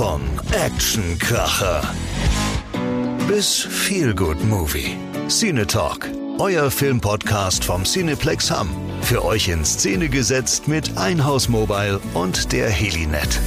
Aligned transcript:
Von 0.00 0.22
Actionkracher 0.52 1.82
bis 3.28 3.60
Feelgood 3.60 4.42
Movie. 4.42 4.96
Cine 5.28 5.66
Talk, 5.66 6.08
euer 6.38 6.70
Filmpodcast 6.70 7.62
vom 7.62 7.84
Cineplex 7.84 8.50
Hamm. 8.50 8.70
Für 9.02 9.22
euch 9.22 9.48
in 9.48 9.62
Szene 9.62 10.08
gesetzt 10.08 10.68
mit 10.68 10.96
Einhaus 10.96 11.50
Mobile 11.50 12.00
und 12.14 12.50
der 12.52 12.70
Helinet. 12.70 13.38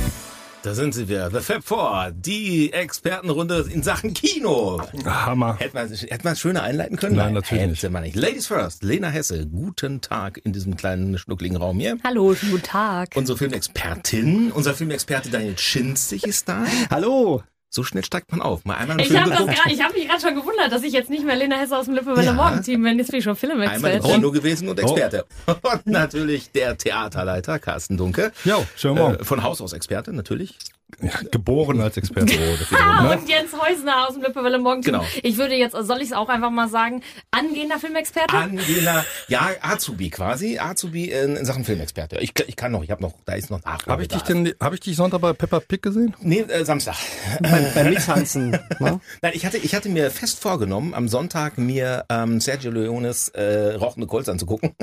Da 0.63 0.73
sind 0.73 0.93
sie 0.93 1.09
wieder. 1.09 1.29
The 1.29 1.41
Fab 1.41 1.61
Four, 1.65 2.13
die 2.15 2.71
Expertenrunde 2.71 3.65
in 3.69 3.83
Sachen 3.83 4.13
Kino. 4.13 4.81
Hammer. 5.03 5.57
Hätte 5.59 5.75
man, 5.75 5.89
hätte 5.89 6.23
man 6.23 6.33
es 6.33 6.39
schöner 6.39 6.63
einleiten 6.63 6.95
können? 6.95 7.17
Nein, 7.17 7.33
natürlich 7.33 7.83
hätte 7.83 7.89
man 7.89 8.03
nicht. 8.03 8.15
Ladies 8.15 8.47
first, 8.47 8.81
Lena 8.81 9.09
Hesse, 9.09 9.45
guten 9.45 9.99
Tag 9.99 10.39
in 10.41 10.53
diesem 10.53 10.77
kleinen 10.77 11.17
schnuckligen 11.17 11.57
Raum 11.57 11.81
hier. 11.81 11.97
Hallo, 12.05 12.33
schönen 12.33 12.53
guten 12.53 12.63
Tag. 12.63 13.09
Unsere 13.15 13.37
Filmexpertin, 13.37 14.53
unser 14.53 14.73
Filmexperte 14.73 15.29
Daniel 15.29 15.57
Schinzig 15.57 16.23
ist 16.23 16.47
da. 16.47 16.63
Hallo. 16.89 17.43
So 17.75 17.83
schnell 17.83 18.05
steigt 18.05 18.31
man 18.31 18.39
auf. 18.39 18.65
Mal 18.65 18.75
einmal 18.75 19.01
Ich 19.01 19.07
Film 19.07 19.23
habe 19.23 19.51
hab 19.51 19.93
mich 19.95 20.07
gerade 20.07 20.21
schon 20.21 20.35
gewundert, 20.35 20.71
dass 20.71 20.83
ich 20.83 20.93
jetzt 20.93 21.09
nicht 21.09 21.25
mehr 21.25 21.35
Lena 21.35 21.55
Hesse 21.55 21.75
aus 21.75 21.85
dem 21.85 21.95
Lippe 21.95 22.13
Ja. 22.21 22.33
Morgen-Team 22.33 22.83
bin. 22.83 22.99
Jetzt 22.99 23.09
bin 23.09 23.17
ich 23.17 23.23
schon 23.23 23.35
einmal 23.35 23.63
im 23.63 23.71
Filmexperte. 23.71 24.07
Kino 24.07 24.31
gewesen 24.31 24.69
und 24.69 24.79
Experte. 24.79 25.25
Und 25.47 25.87
natürlich 25.87 26.51
der 26.51 26.77
Theaterleiter 26.77 27.57
Carsten 27.57 27.97
Dunke. 27.97 28.31
Jo, 28.45 28.63
schönen 28.75 28.97
Morgen. 28.99 29.15
Äh, 29.15 29.23
von 29.23 29.41
Haus 29.41 29.59
aus 29.59 29.73
Experte, 29.73 30.13
natürlich. 30.13 30.55
Ja, 31.01 31.11
geboren 31.31 31.81
als 31.81 31.97
Experte. 31.97 32.33
Ah, 32.73 33.13
und 33.13 33.29
Jens 33.29 33.51
Heusner 33.53 34.07
aus 34.07 34.13
dem 34.13 34.23
Lippe 34.23 34.41
Morgen-Team. 34.41 34.93
Genau. 34.93 35.05
Ich 35.21 35.37
würde 35.37 35.55
jetzt, 35.55 35.73
soll 35.73 35.97
ich 35.97 36.07
es 36.07 36.13
auch 36.13 36.29
einfach 36.29 36.49
mal 36.49 36.67
sagen, 36.67 37.01
angehender 37.31 37.79
Filmexperte? 37.79 38.35
Angela, 38.35 39.05
ja, 39.27 39.49
Azubi 39.61 40.09
quasi. 40.09 40.59
Azubi 40.59 41.05
in, 41.05 41.35
in 41.35 41.45
Sachen 41.45 41.63
Filmexperte. 41.63 42.17
Ich, 42.19 42.33
ich 42.47 42.55
kann 42.55 42.71
noch, 42.71 42.83
ich 42.83 42.91
habe 42.91 43.01
noch, 43.01 43.13
da 43.25 43.33
ist 43.33 43.49
noch 43.49 43.63
Nachfrage. 43.63 43.91
Habe 43.91 44.01
ich 44.03 44.07
dich 44.09 44.21
denn, 44.23 44.53
habe 44.59 44.75
ich 44.75 44.81
dich 44.81 44.95
Sonntag 44.95 45.21
bei 45.21 45.33
Peppa 45.33 45.59
Pig 45.59 45.81
gesehen? 45.81 46.15
Nee, 46.19 46.41
äh, 46.41 46.65
Samstag. 46.65 46.95
beim 47.41 47.89
Mittanzen. 47.89 48.51
ne? 48.79 48.99
Nein, 49.21 49.31
ich 49.33 49.45
hatte, 49.45 49.57
ich 49.57 49.75
hatte 49.75 49.89
mir 49.89 50.11
fest 50.11 50.39
vorgenommen, 50.39 50.93
am 50.93 51.07
Sonntag 51.07 51.57
mir 51.57 52.05
ähm, 52.09 52.39
Sergio 52.39 52.71
Leones 52.71 53.29
äh, 53.29 53.75
Rauchende 53.75 54.07
Colts 54.07 54.29
anzugucken. 54.29 54.75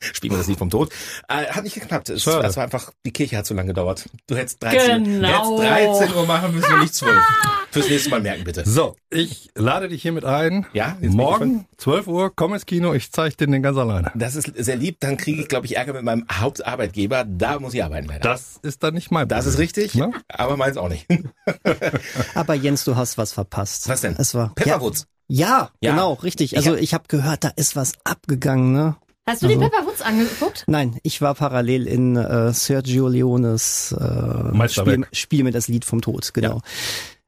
Spielen 0.00 0.32
wir 0.34 0.38
das 0.38 0.46
Lied 0.46 0.58
vom 0.58 0.70
Tod. 0.70 0.92
Äh, 1.28 1.46
hat 1.46 1.64
nicht 1.64 1.74
geklappt. 1.74 2.08
Es 2.08 2.26
war 2.26 2.44
einfach, 2.44 2.92
die 3.04 3.12
Kirche 3.12 3.36
hat 3.36 3.46
zu 3.46 3.54
lange 3.54 3.68
gedauert. 3.68 4.08
Du 4.26 4.36
hättest 4.36 4.62
13, 4.62 5.04
Genau. 5.04 5.27
Du 5.32 5.62
hättest 5.62 6.00
13 6.00 6.14
Uhr 6.16 6.26
machen 6.26 6.54
müssen 6.54 6.72
und 6.72 6.80
nicht 6.80 6.94
12. 6.94 7.16
Fürs 7.70 7.88
nächste 7.90 8.08
Mal 8.10 8.20
merken, 8.22 8.44
bitte. 8.44 8.62
So, 8.66 8.96
ich 9.10 9.50
lade 9.54 9.88
dich 9.90 10.00
hiermit 10.00 10.24
ein. 10.24 10.66
Ja, 10.72 10.96
jetzt 11.02 11.12
Morgen, 11.14 11.66
12 11.76 12.06
Uhr, 12.06 12.32
komm 12.34 12.54
ins 12.54 12.64
Kino, 12.64 12.94
ich 12.94 13.12
zeige 13.12 13.36
dir 13.36 13.46
den 13.46 13.62
ganz 13.62 13.76
alleine. 13.76 14.10
Das 14.14 14.36
ist 14.36 14.50
sehr 14.56 14.76
lieb, 14.76 14.96
dann 15.00 15.18
kriege 15.18 15.42
ich, 15.42 15.48
glaube 15.48 15.66
ich, 15.66 15.76
Ärger 15.76 15.92
mit 15.92 16.02
meinem 16.02 16.24
Hauptarbeitgeber. 16.32 17.24
Da 17.28 17.60
muss 17.60 17.74
ich 17.74 17.84
arbeiten, 17.84 18.08
leider. 18.08 18.20
Das 18.20 18.58
ist 18.62 18.82
dann 18.82 18.94
nicht 18.94 19.10
mein 19.10 19.28
Das 19.28 19.44
Problem. 19.44 19.52
ist 19.54 19.58
richtig, 19.76 19.94
Ne? 19.96 20.12
aber 20.28 20.56
meins 20.56 20.78
auch 20.78 20.88
nicht. 20.88 21.06
Aber 22.34 22.54
Jens, 22.54 22.84
du 22.84 22.96
hast 22.96 23.18
was 23.18 23.32
verpasst. 23.32 23.88
Was 23.88 24.00
denn? 24.00 24.16
Es 24.18 24.34
war 24.34 24.52
Pepperwoods. 24.54 25.06
Ja, 25.28 25.70
Ja. 25.80 25.90
genau, 25.90 26.14
richtig. 26.14 26.52
Ich 26.52 26.56
Also 26.58 26.72
hab- 26.72 26.78
ich 26.80 26.94
habe 26.94 27.04
gehört, 27.08 27.44
da 27.44 27.50
ist 27.56 27.76
was 27.76 27.92
abgegangen, 28.04 28.72
ne? 28.72 28.96
Hast 29.28 29.42
du 29.42 29.48
die 29.48 29.56
Pepper 29.56 29.84
Woods 29.84 30.00
angeguckt? 30.00 30.64
Nein, 30.66 30.98
ich 31.02 31.20
war 31.20 31.34
parallel 31.34 31.86
in 31.86 32.16
äh, 32.16 32.50
Sergio 32.54 33.08
Leones 33.08 33.92
äh. 33.92 34.68
Spiel, 34.70 35.06
Spiel 35.12 35.44
mit 35.44 35.54
das 35.54 35.68
Lied 35.68 35.84
vom 35.84 36.00
Tod, 36.00 36.32
genau. 36.32 36.62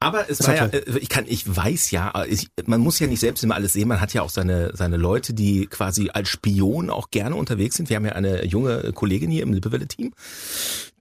Aber 0.02 0.30
es 0.30 0.38
Das 0.38 0.48
war 0.48 0.56
ja, 0.56 0.64
äh, 0.64 0.98
ich 0.98 1.10
kann, 1.10 1.26
ich 1.28 1.44
weiß 1.54 1.90
ja, 1.90 2.24
ich, 2.26 2.48
man 2.64 2.80
muss 2.80 2.98
ja 3.00 3.06
nicht 3.06 3.20
selbst 3.20 3.44
immer 3.44 3.54
alles 3.54 3.74
sehen. 3.74 3.86
Man 3.86 4.00
hat 4.00 4.14
ja 4.14 4.22
auch 4.22 4.30
seine 4.30 4.74
seine 4.74 4.96
Leute, 4.96 5.34
die 5.34 5.66
quasi 5.66 6.08
als 6.08 6.30
Spion 6.30 6.88
auch 6.88 7.10
gerne 7.10 7.36
unterwegs 7.36 7.76
sind. 7.76 7.90
Wir 7.90 7.96
haben 7.96 8.06
ja 8.06 8.12
eine 8.12 8.46
junge 8.46 8.94
Kollegin 8.94 9.30
hier 9.30 9.42
im 9.42 9.52
Lippewelle-Team. 9.52 10.14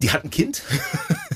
Die 0.01 0.11
hat 0.11 0.25
ein 0.25 0.29
Kind. 0.31 0.63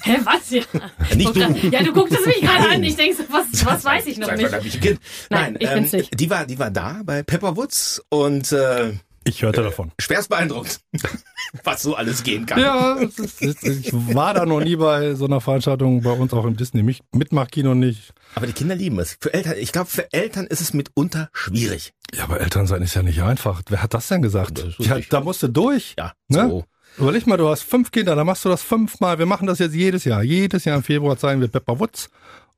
Hä, 0.02 0.18
was? 0.26 0.50
Ja, 0.50 0.64
Nicht 1.16 1.34
du. 1.34 1.40
ja 1.70 1.84
du 1.84 1.94
guckst 1.94 2.20
es 2.20 2.26
mich 2.26 2.42
gerade 2.42 2.64
Nein. 2.64 2.76
an. 2.76 2.84
Ich 2.84 2.98
denke, 2.98 3.16
so, 3.16 3.24
was, 3.30 3.66
was 3.66 3.86
weiß 3.86 4.08
ich 4.08 4.18
noch 4.18 4.30
nicht. 4.36 4.52
da 4.52 4.58
hab 4.58 4.66
ich 4.66 4.76
ein 4.76 4.82
Kind. 4.82 5.00
Nein, 5.30 5.56
ich 5.58 5.70
bin's 5.70 5.94
nicht. 5.94 6.20
Die 6.20 6.30
war, 6.30 6.46
die 6.46 6.60
war 6.60 6.70
da 6.70 7.00
bei 7.06 7.24
Pepperwoods 7.24 8.04
und 8.10 8.52
äh, 8.52 8.92
Ich 9.26 9.42
hörte 9.42 9.64
davon. 9.64 9.92
schwerst 10.00 10.30
beeindruckt, 10.30 10.82
was 11.64 11.82
so 11.82 11.96
alles 11.96 12.24
gehen 12.24 12.46
kann. 12.46 12.60
Ja, 12.60 12.94
ist, 12.96 13.42
ich 13.64 13.92
war 13.94 14.34
da 14.34 14.46
noch 14.46 14.60
nie 14.60 14.76
bei 14.76 15.16
so 15.16 15.26
einer 15.26 15.40
Veranstaltung, 15.42 16.02
bei 16.02 16.12
uns 16.12 16.34
auch 16.34 16.46
im 16.46 16.58
Disney 16.58 16.84
Mich- 16.84 17.02
Mitmachkino 17.14 17.74
nicht. 17.76 18.14
Aber 18.36 18.48
die 18.48 18.54
Kinder 18.54 18.76
lieben 18.76 19.00
es. 19.00 19.18
Für 19.22 19.34
Eltern, 19.34 19.54
ich 19.58 19.72
glaube, 19.72 19.90
für 19.90 20.12
Eltern 20.12 20.46
ist 20.48 20.62
es 20.62 20.74
mitunter 20.74 21.30
schwierig. 21.34 21.94
Ja, 22.14 22.26
aber 22.26 22.42
Eltern 22.42 22.68
sein 22.68 22.82
ist 22.82 22.94
ja 22.96 23.04
nicht 23.04 23.22
einfach. 23.24 23.62
Wer 23.70 23.82
hat 23.82 23.94
das 23.94 24.08
denn 24.08 24.22
gesagt? 24.22 24.60
Das 24.60 24.86
Ja, 24.86 24.98
da 25.10 25.22
musst 25.22 25.42
du 25.44 25.48
durch. 25.48 25.96
Ja, 25.98 26.14
Ne? 26.28 26.48
so. 26.50 26.66
Überleg 26.98 27.26
mal, 27.26 27.38
du 27.38 27.48
hast 27.50 27.64
fünf 27.64 27.90
Kinder, 27.90 28.16
dann 28.16 28.28
machst 28.28 28.46
du 28.46 28.50
das 28.50 28.62
fünfmal. 28.62 29.18
Wir 29.18 29.26
machen 29.26 29.48
das 29.48 29.58
jetzt 29.58 29.74
jedes 29.74 30.04
Jahr. 30.04 30.22
Jedes 30.22 30.64
Jahr 30.66 30.78
im 30.78 30.84
Februar 30.84 31.18
zeigen 31.18 31.42
wir 31.42 31.48
Pepper 31.48 31.80
Woods. 31.80 32.10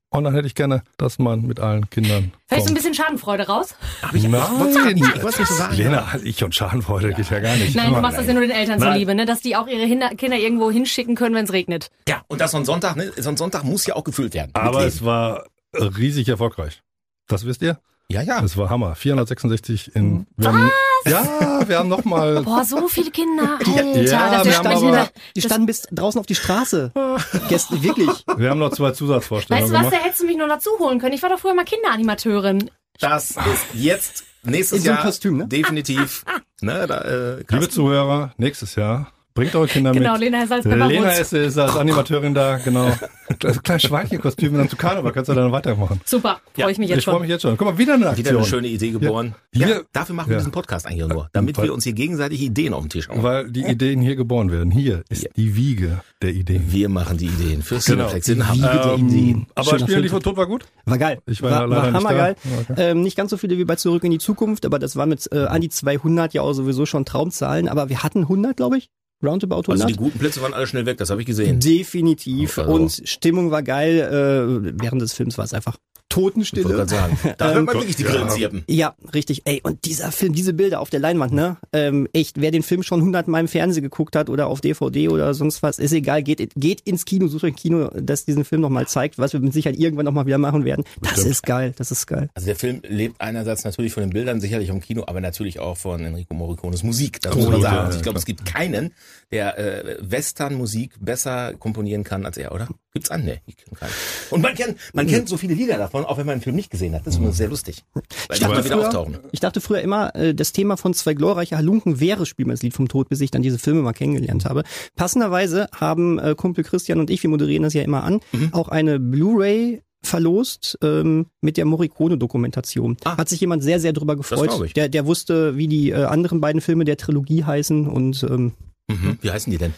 Und 0.10 0.24
dann 0.24 0.34
hätte 0.34 0.48
ich 0.48 0.56
gerne, 0.56 0.84
dass 0.98 1.20
man 1.20 1.42
mit 1.42 1.60
allen 1.60 1.90
Kindern. 1.90 2.32
Vielleicht 2.48 2.68
so 2.68 2.72
ein 2.72 2.76
bisschen 2.76 2.94
Schadenfreude 2.94 3.48
raus? 3.48 3.76
Aber 4.02 4.16
ich, 4.16 4.24
Nein. 4.24 4.74
sagen, 4.74 4.98
ich 4.98 5.48
so 5.48 5.54
sagen. 5.56 5.76
Lena, 5.76 6.08
ich 6.24 6.44
und 6.44 6.56
Schadenfreude 6.56 7.14
geht 7.14 7.30
ja 7.30 7.40
gar 7.40 7.56
nicht. 7.58 7.76
Nein, 7.76 7.94
du 7.94 8.00
machst 8.00 8.18
das 8.18 8.28
ja 8.28 8.34
nur 8.34 8.44
den 8.44 8.52
Eltern 8.52 8.80
Nein. 8.80 8.94
zuliebe, 8.94 9.14
ne? 9.14 9.26
dass 9.26 9.42
die 9.42 9.56
auch 9.56 9.68
ihre 9.68 9.88
Kinder, 10.16 10.38
irgendwo 10.38 10.72
hinschicken 10.72 11.16
können, 11.16 11.36
wenn 11.36 11.46
es 11.46 11.52
regnet. 11.52 11.92
Ja, 12.08 12.22
und 12.28 12.40
das 12.40 12.52
so 12.52 12.58
ein 12.58 12.66
Sonntag, 12.66 12.96
ne? 12.96 13.12
So 13.18 13.30
ein 13.30 13.38
Sonntag 13.38 13.64
muss 13.64 13.86
ja 13.86 13.96
auch 13.96 14.04
gefüllt 14.04 14.34
werden. 14.34 14.52
Aber 14.54 14.86
es 14.86 15.04
war 15.04 15.46
riesig 15.74 16.30
erfolgreich. 16.30 16.82
Das 17.28 17.46
wisst 17.46 17.62
ihr? 17.62 17.80
Ja, 18.12 18.22
ja. 18.22 18.44
Es 18.44 18.56
war 18.58 18.70
Hammer. 18.70 18.96
466 18.96 19.96
in. 19.96 20.28
Wir 20.38 20.48
haben, 20.48 20.72
ja, 21.06 21.68
wir 21.68 21.80
haben 21.80 21.90
nochmal. 21.90 22.42
Boah, 22.44 22.64
so 22.64 22.88
viele 22.88 23.12
Kinder. 23.12 23.58
Alter, 23.60 24.02
Ja, 24.02 24.32
das 24.44 24.46
wir 24.46 24.58
haben 24.58 24.68
aber-. 24.88 25.10
Die 25.36 25.42
standen 25.42 25.66
bis 25.66 25.84
draußen 25.92 26.20
auf 26.20 26.26
die 26.26 26.36
Straße. 26.36 26.92
Gestern, 27.50 27.84
wirklich. 27.84 28.10
Wir 28.38 28.50
haben 28.50 28.60
noch 28.60 28.72
zwei 28.72 28.90
Weißt 28.90 28.98
Zusatzvorstellungen 28.98 29.68
du 29.70 29.74
was, 29.74 29.84
da 29.84 29.90
gemacht. 29.90 30.06
hättest 30.06 30.22
du 30.22 30.26
mich 30.26 30.38
noch 30.38 30.48
dazu 30.48 30.70
holen 30.80 31.00
können. 31.00 31.14
Ich 31.14 31.24
war 31.24 31.30
doch 31.30 31.40
früher 31.40 31.54
mal 31.56 31.66
Kinderanimateurin. 31.66 32.70
Das 33.00 33.32
ist 33.32 33.66
jetzt 33.74 34.24
nächstes 34.44 34.80
In 34.80 34.84
so 34.86 34.90
einem 34.92 34.98
Jahr 34.98 35.06
Kostüm, 35.06 35.38
ne? 35.38 35.48
definitiv. 35.48 36.24
ne, 36.62 36.86
da, 36.88 37.02
äh, 37.02 37.44
Liebe 37.50 37.70
Zuhörer, 37.70 38.34
nächstes 38.38 38.76
Jahr 38.76 39.12
bringt 39.36 39.54
eure 39.56 39.68
Kinder 39.68 39.92
Genau, 39.92 40.14
mit. 40.14 40.22
Lena 40.22 40.44
ist 40.44 40.52
als 40.52 40.64
Pepper 40.64 40.88
Lena 40.88 41.12
ist, 41.12 41.34
ist 41.34 41.58
als 41.58 41.76
Animateurin 41.76 42.34
da, 42.34 42.58
genau. 42.58 42.92
Das 43.40 43.62
kleine 43.64 43.80
Schweinchenkostüm 43.80 44.52
und 44.54 44.60
dann 44.60 44.70
zu 44.70 44.76
Karneval 44.76 45.12
kannst 45.12 45.30
du 45.30 45.34
dann 45.34 45.52
weitermachen. 45.52 46.00
Super, 46.06 46.40
freue 46.54 46.72
ich 46.72 46.78
mich 46.78 46.90
jetzt 46.90 47.00
ich 47.00 47.06
freue 47.06 47.16
schon. 47.16 47.22
mich 47.24 47.30
jetzt 47.32 47.42
schon. 47.42 47.58
Guck 47.58 47.68
mal, 47.68 47.78
wieder 47.80 47.96
eine 47.96 48.08
Aktion. 48.10 48.26
wieder 48.28 48.38
eine 48.38 48.46
schöne 48.46 48.68
Idee 48.68 48.92
geboren. 48.92 49.34
Ja, 49.52 49.66
Hier- 49.66 49.86
dafür 49.94 50.14
machen 50.16 50.30
wir 50.30 50.34
Ja. 50.34 50.40
diesen 50.40 50.52
Podcast 50.52 50.86
eigentlich 50.86 51.08
nur, 51.08 51.28
damit 51.34 51.58
Weil- 51.58 51.66
wir 51.66 51.74
uns 51.74 51.84
hier 51.84 51.94
gegenseitig 51.94 52.40
Ideen 52.42 52.74
auf 52.76 52.84
den 52.84 52.90
Tisch 52.92 53.10
hauen. 53.10 53.24
Weil 53.24 53.50
die 53.52 53.64
Ideen 53.66 54.00
hier 54.02 54.16
geboren 54.16 54.52
werden. 54.52 54.70
Hier 54.70 55.04
ist 55.10 55.24
Ja. 55.24 55.30
die 55.36 55.56
Wiege 55.56 56.02
der 56.22 56.34
Ideen. 56.36 56.72
Wir 56.72 56.88
machen 56.88 57.18
die 57.18 57.26
Ideen 57.26 57.64
fürs 57.64 57.86
Genau. 57.86 58.10
In 58.10 58.48
Hamburg. 58.48 58.72
Wiege 58.74 58.84
der 58.84 58.94
Ähm, 58.94 59.08
Ideen. 59.10 59.48
aber 59.56 59.80
Spiel 59.80 60.02
die 60.04 60.10
von 60.10 60.22
Tod 60.22 60.38
war 60.38 60.46
gut? 60.46 60.66
War 60.86 60.98
geil. 61.00 61.20
Ich 61.26 61.42
war 61.42 61.50
war, 61.50 61.68
leider 61.68 61.82
war 61.82 61.92
nicht 61.92 61.94
da. 61.96 61.98
hammergeil. 62.10 62.36
Okay. 62.70 62.92
Ähm, 62.92 63.02
nicht 63.02 63.18
ganz 63.18 63.32
so 63.32 63.38
viele 63.38 63.58
wie 63.58 63.66
bei 63.66 63.76
Zurück 63.76 64.04
in 64.04 64.12
die 64.12 64.20
Zukunft, 64.20 64.68
aber 64.68 64.78
das 64.78 64.96
war 64.96 65.08
mit 65.08 65.28
äh, 65.32 65.46
an 65.46 65.62
die 65.62 65.70
200 65.70 66.36
ja 66.36 66.44
auch 66.44 66.54
sowieso 66.54 66.86
schon 66.86 67.06
Traumzahlen. 67.06 67.68
Aber 67.68 67.90
wir 67.90 68.04
hatten 68.04 68.28
100, 68.30 68.56
glaube 68.56 68.78
ich. 68.78 68.90
Roundabout 69.24 69.56
100. 69.68 69.70
Also 69.72 69.88
die 69.88 69.96
guten 69.96 70.20
Plätze 70.20 70.42
waren 70.42 70.54
alle 70.54 70.68
schnell 70.68 70.86
weg, 70.86 70.98
das 70.98 71.10
habe 71.10 71.22
ich 71.22 71.28
gesehen. 71.28 71.60
Definitiv. 71.60 72.58
Also- 72.58 72.72
Und 72.74 73.02
Stimmung 73.06 73.52
war 73.52 73.64
geil. 73.64 74.00
Äh, 74.00 74.74
während 74.82 75.02
des 75.02 75.14
Films 75.14 75.38
war 75.38 75.46
es 75.46 75.54
einfach 75.54 75.78
Totenstille. 76.10 76.88
sagen. 76.88 77.18
Da 77.38 77.54
hört 77.54 77.66
man 77.66 77.76
wirklich 77.76 77.96
die 77.96 78.04
ja. 78.04 78.10
Grillen 78.10 78.30
zirpen. 78.30 78.64
Ja, 78.68 78.96
richtig. 79.14 79.42
Ey, 79.46 79.60
und 79.64 79.86
dieser 79.86 80.12
Film, 80.12 80.34
diese 80.34 80.54
Bilder 80.54 80.80
auf 80.80 80.90
der 80.90 81.00
Leinwand, 81.00 81.34
ne? 81.34 81.58
Ähm, 81.74 82.08
echt, 82.14 82.40
wer 82.40 82.52
den 82.52 82.64
Film 82.64 82.84
schon 82.84 83.02
hundertmal 83.02 83.42
im 83.42 83.48
Fernsehen 83.48 83.84
geguckt 83.84 84.16
hat 84.16 84.30
oder 84.30 84.48
auf 84.48 84.62
DVD 84.62 85.10
oder 85.10 85.34
sonst 85.34 85.64
was, 85.64 85.80
ist 85.80 85.92
egal. 85.92 86.24
Geht, 86.24 86.54
geht 86.56 86.82
ins 86.82 87.06
Kino, 87.06 87.28
sucht 87.28 87.44
euch 87.44 87.54
ein 87.54 87.56
Kino, 87.56 87.90
das 87.96 88.26
diesen 88.26 88.46
Film 88.46 88.62
nochmal 88.62 88.88
zeigt, 88.88 89.18
was 89.18 89.34
wir 89.34 89.40
mit 89.40 89.54
Sicherheit 89.54 89.78
irgendwann 89.78 90.06
nochmal 90.06 90.26
wieder 90.26 90.38
machen 90.38 90.64
werden. 90.64 90.86
Das 91.02 91.16
Bestimmt. 91.16 91.32
ist 91.32 91.44
geil, 91.44 91.74
das 91.78 91.92
ist 91.92 92.08
geil. 92.08 92.30
Also 92.34 92.46
der 92.46 92.56
Film 92.56 92.82
lebt 92.88 93.20
einerseits 93.20 93.64
natürlich 93.64 93.94
von 93.94 94.04
den 94.04 94.12
Bildern, 94.12 94.40
sicherlich 94.40 94.70
im 94.70 94.82
Kino, 94.82 95.04
aber 95.08 95.22
natürlich 95.22 95.60
auch 95.60 95.78
von 95.78 96.04
Enrico 96.04 96.34
Morricones 96.34 96.84
Musik. 96.84 97.22
Das 97.22 97.36
muss 97.36 97.50
man 97.50 97.62
sagen. 97.62 97.90
ja, 97.92 97.96
ich 97.96 98.02
glaube, 98.04 98.20
es 98.20 98.26
gibt 98.26 98.46
keinen, 98.46 98.94
der 99.32 99.58
äh, 99.58 99.98
Western-Musik 100.02 100.94
besser 101.00 101.54
komponieren 101.56 102.04
kann 102.04 102.26
als 102.26 102.38
er, 102.38 102.54
oder? 102.54 102.68
Gibt's 102.94 103.12
an? 103.12 103.26
Nee, 103.26 103.42
ich 103.46 103.58
kenn 103.58 103.74
keinen. 103.74 103.92
Und 104.30 104.42
man 104.42 104.56
kennt, 104.56 104.78
man 104.94 105.06
kennt 105.08 105.28
so 105.28 105.36
viele 105.38 105.54
Lieder 105.54 105.78
davon, 105.78 105.95
auch 106.04 106.18
wenn 106.18 106.26
man 106.26 106.38
den 106.38 106.42
Film 106.42 106.56
nicht 106.58 106.70
gesehen 106.72 106.94
hat. 106.96 107.06
Das 107.08 107.14
ist 107.14 107.20
immer 107.22 107.32
sehr 107.32 107.48
lustig. 107.48 107.84
Weil 107.94 108.04
die 108.34 108.40
dachte 108.42 108.46
immer 108.56 108.66
wieder 108.66 108.76
früher- 108.76 108.88
auftauchen. 108.88 109.18
Ich 109.32 109.40
dachte 109.40 109.62
früher 109.62 109.82
immer, 109.82 110.14
äh, 110.16 110.34
das 110.36 110.52
Thema 110.52 110.76
von 110.76 110.94
zwei 110.94 111.14
glorreiche 111.14 111.56
Halunken 111.56 112.00
wäre 112.00 112.26
Spiel 112.26 112.46
das 112.48 112.62
Lied 112.64 112.74
vom 112.74 112.88
Tod, 112.88 113.08
bis 113.08 113.22
ich 113.22 113.32
dann 113.32 113.42
diese 113.44 113.60
Filme 113.60 113.82
mal 113.82 113.94
kennengelernt 113.94 114.46
habe. 114.46 114.64
Passenderweise 114.96 115.68
haben 115.74 116.20
äh, 116.20 116.36
Kumpel 116.36 116.64
Christian 116.64 117.00
und 117.00 117.10
ich, 117.10 117.22
wir 117.24 117.30
moderieren 117.30 117.64
das 117.64 117.74
ja 117.74 117.84
immer 117.84 118.04
an, 118.04 118.20
Mhm. 118.32 118.50
auch 118.54 118.68
eine 118.70 119.00
Blu-ray 119.00 119.82
verlost 120.04 120.78
ähm, 120.84 121.28
mit 121.42 121.58
der 121.58 121.66
Morricone-Dokumentation. 121.66 122.98
Ah. 123.04 123.18
Hat 123.18 123.30
sich 123.30 123.40
jemand 123.42 123.64
sehr, 123.64 123.80
sehr 123.80 123.94
drüber 123.94 124.16
gefreut. 124.16 124.52
ich. 124.66 124.74
Der, 124.74 124.90
der 124.90 125.06
wusste, 125.06 125.58
wie 125.58 125.68
die 125.68 125.92
äh, 125.92 126.04
anderen 126.04 126.42
beiden 126.42 126.62
Filme 126.62 126.86
der 126.86 126.98
Trilogie 126.98 127.44
heißen 127.44 127.88
und 127.88 128.24
ähm, 128.30 128.54
Mhm. 128.88 129.18
Wie 129.22 129.32
heißen 129.32 129.50
die 129.52 129.58
denn? 129.58 129.74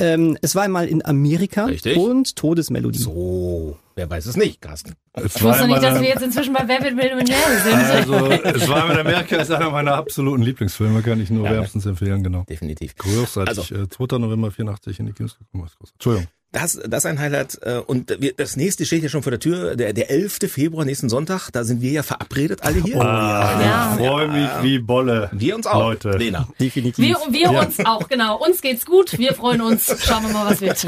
ähm, 0.00 0.36
es 0.42 0.54
war 0.56 0.64
einmal 0.64 0.88
in 0.88 1.04
Amerika 1.04 1.66
Richtig. 1.66 1.96
und 1.96 2.34
Todesmelodie. 2.34 2.98
So, 2.98 3.78
wer 3.94 4.10
weiß 4.10 4.26
es 4.26 4.36
nicht, 4.36 4.60
Carsten. 4.60 4.94
Es 5.12 5.36
Ich 5.36 5.42
wusste 5.42 5.66
nicht, 5.68 5.82
dass 5.82 6.00
wir 6.00 6.08
jetzt 6.08 6.22
inzwischen 6.22 6.52
bei 6.54 6.64
Wer 6.66 6.82
wird 6.82 6.96
Millionär 6.96 7.36
sind. 7.64 7.74
Also, 7.74 8.26
es 8.30 8.68
war 8.68 8.86
mit 8.88 8.98
Amerika 8.98 9.36
ist 9.36 9.50
einer 9.52 9.70
meiner 9.70 9.94
absoluten 9.94 10.42
Lieblingsfilme, 10.42 11.02
kann 11.02 11.20
ich 11.20 11.30
nur 11.30 11.44
Ja, 11.46 11.52
wärmstens 11.52 11.86
empfehlen, 11.86 12.22
genau. 12.22 12.44
Definitiv. 12.48 12.96
Großartig. 12.96 13.58
Also- 13.58 13.74
äh, 13.74 13.88
2. 13.88 14.18
November 14.18 14.50
84 14.50 14.98
in 15.00 15.06
die 15.06 15.12
Kinos 15.12 15.38
gekommen. 15.38 15.68
Entschuldigung. 15.94 16.28
Das, 16.50 16.80
das 16.86 17.04
ist 17.04 17.06
ein 17.06 17.18
Highlight. 17.20 17.58
äh, 17.62 17.82
Und 17.86 18.14
wir, 18.20 18.32
das 18.32 18.56
nächste 18.56 18.86
steht 18.86 19.02
ja 19.02 19.10
schon 19.10 19.22
vor 19.22 19.30
der 19.30 19.38
Tür. 19.38 19.76
Der, 19.76 19.92
der 19.92 20.10
11. 20.10 20.38
Februar, 20.50 20.86
nächsten 20.86 21.10
Sonntag. 21.10 21.50
Da 21.50 21.62
sind 21.62 21.82
wir 21.82 21.90
ja 21.90 22.02
verabredet, 22.02 22.62
alle 22.62 22.82
hier. 22.82 22.98
Ah, 23.00 23.60
Ja. 23.60 23.96
Ich 23.98 24.06
freue 24.06 24.28
mich 24.28 24.48
wie 24.62 24.78
Bolle. 24.78 25.28
Wir 25.32 25.54
uns 25.56 25.66
auch, 25.66 25.78
Leute. 25.80 26.10
Lena. 26.12 26.48
Definitiv. 26.58 27.04
Wir, 27.04 27.16
wir 27.30 27.50
uns 27.50 27.78
auch, 27.84 28.08
genau. 28.08 28.38
Uns 28.42 28.62
geht's 28.62 28.86
gut. 28.86 29.18
Wir 29.18 29.34
freuen 29.34 29.60
uns. 29.60 29.94
Schauen 30.04 30.22
wir 30.26 30.32
mal, 30.32 30.50
was 30.50 30.60
wird. 30.62 30.86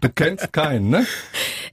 Du 0.00 0.08
kennst 0.08 0.52
keinen, 0.52 0.90
ne? 0.90 1.06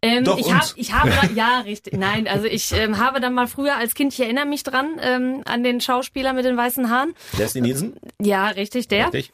Ähm, 0.01 0.24
Doch, 0.24 0.38
ich 0.38 0.45
uns. 0.45 0.54
habe, 0.54 0.74
ich 0.75 0.94
habe, 0.94 1.12
ja, 1.36 1.62
richtig. 1.62 1.94
Nein, 1.98 2.27
also 2.27 2.45
ich 2.45 2.71
ähm, 2.71 3.00
habe 3.00 3.19
dann 3.19 3.33
mal 3.33 3.48
früher 3.48 3.75
als 3.77 3.95
Kind, 3.95 4.13
ich 4.13 4.19
erinnere 4.19 4.45
mich 4.45 4.62
dran, 4.63 4.98
ähm, 5.01 5.42
an 5.45 5.63
den 5.63 5.81
Schauspieler 5.81 6.33
mit 6.33 6.45
den 6.45 6.56
weißen 6.56 6.89
Haaren. 6.89 7.13
Leslie 7.38 7.62
Nielsen? 7.62 7.94
Ja, 8.21 8.48
richtig, 8.50 8.88
der. 8.88 9.06
Richtig? 9.12 9.31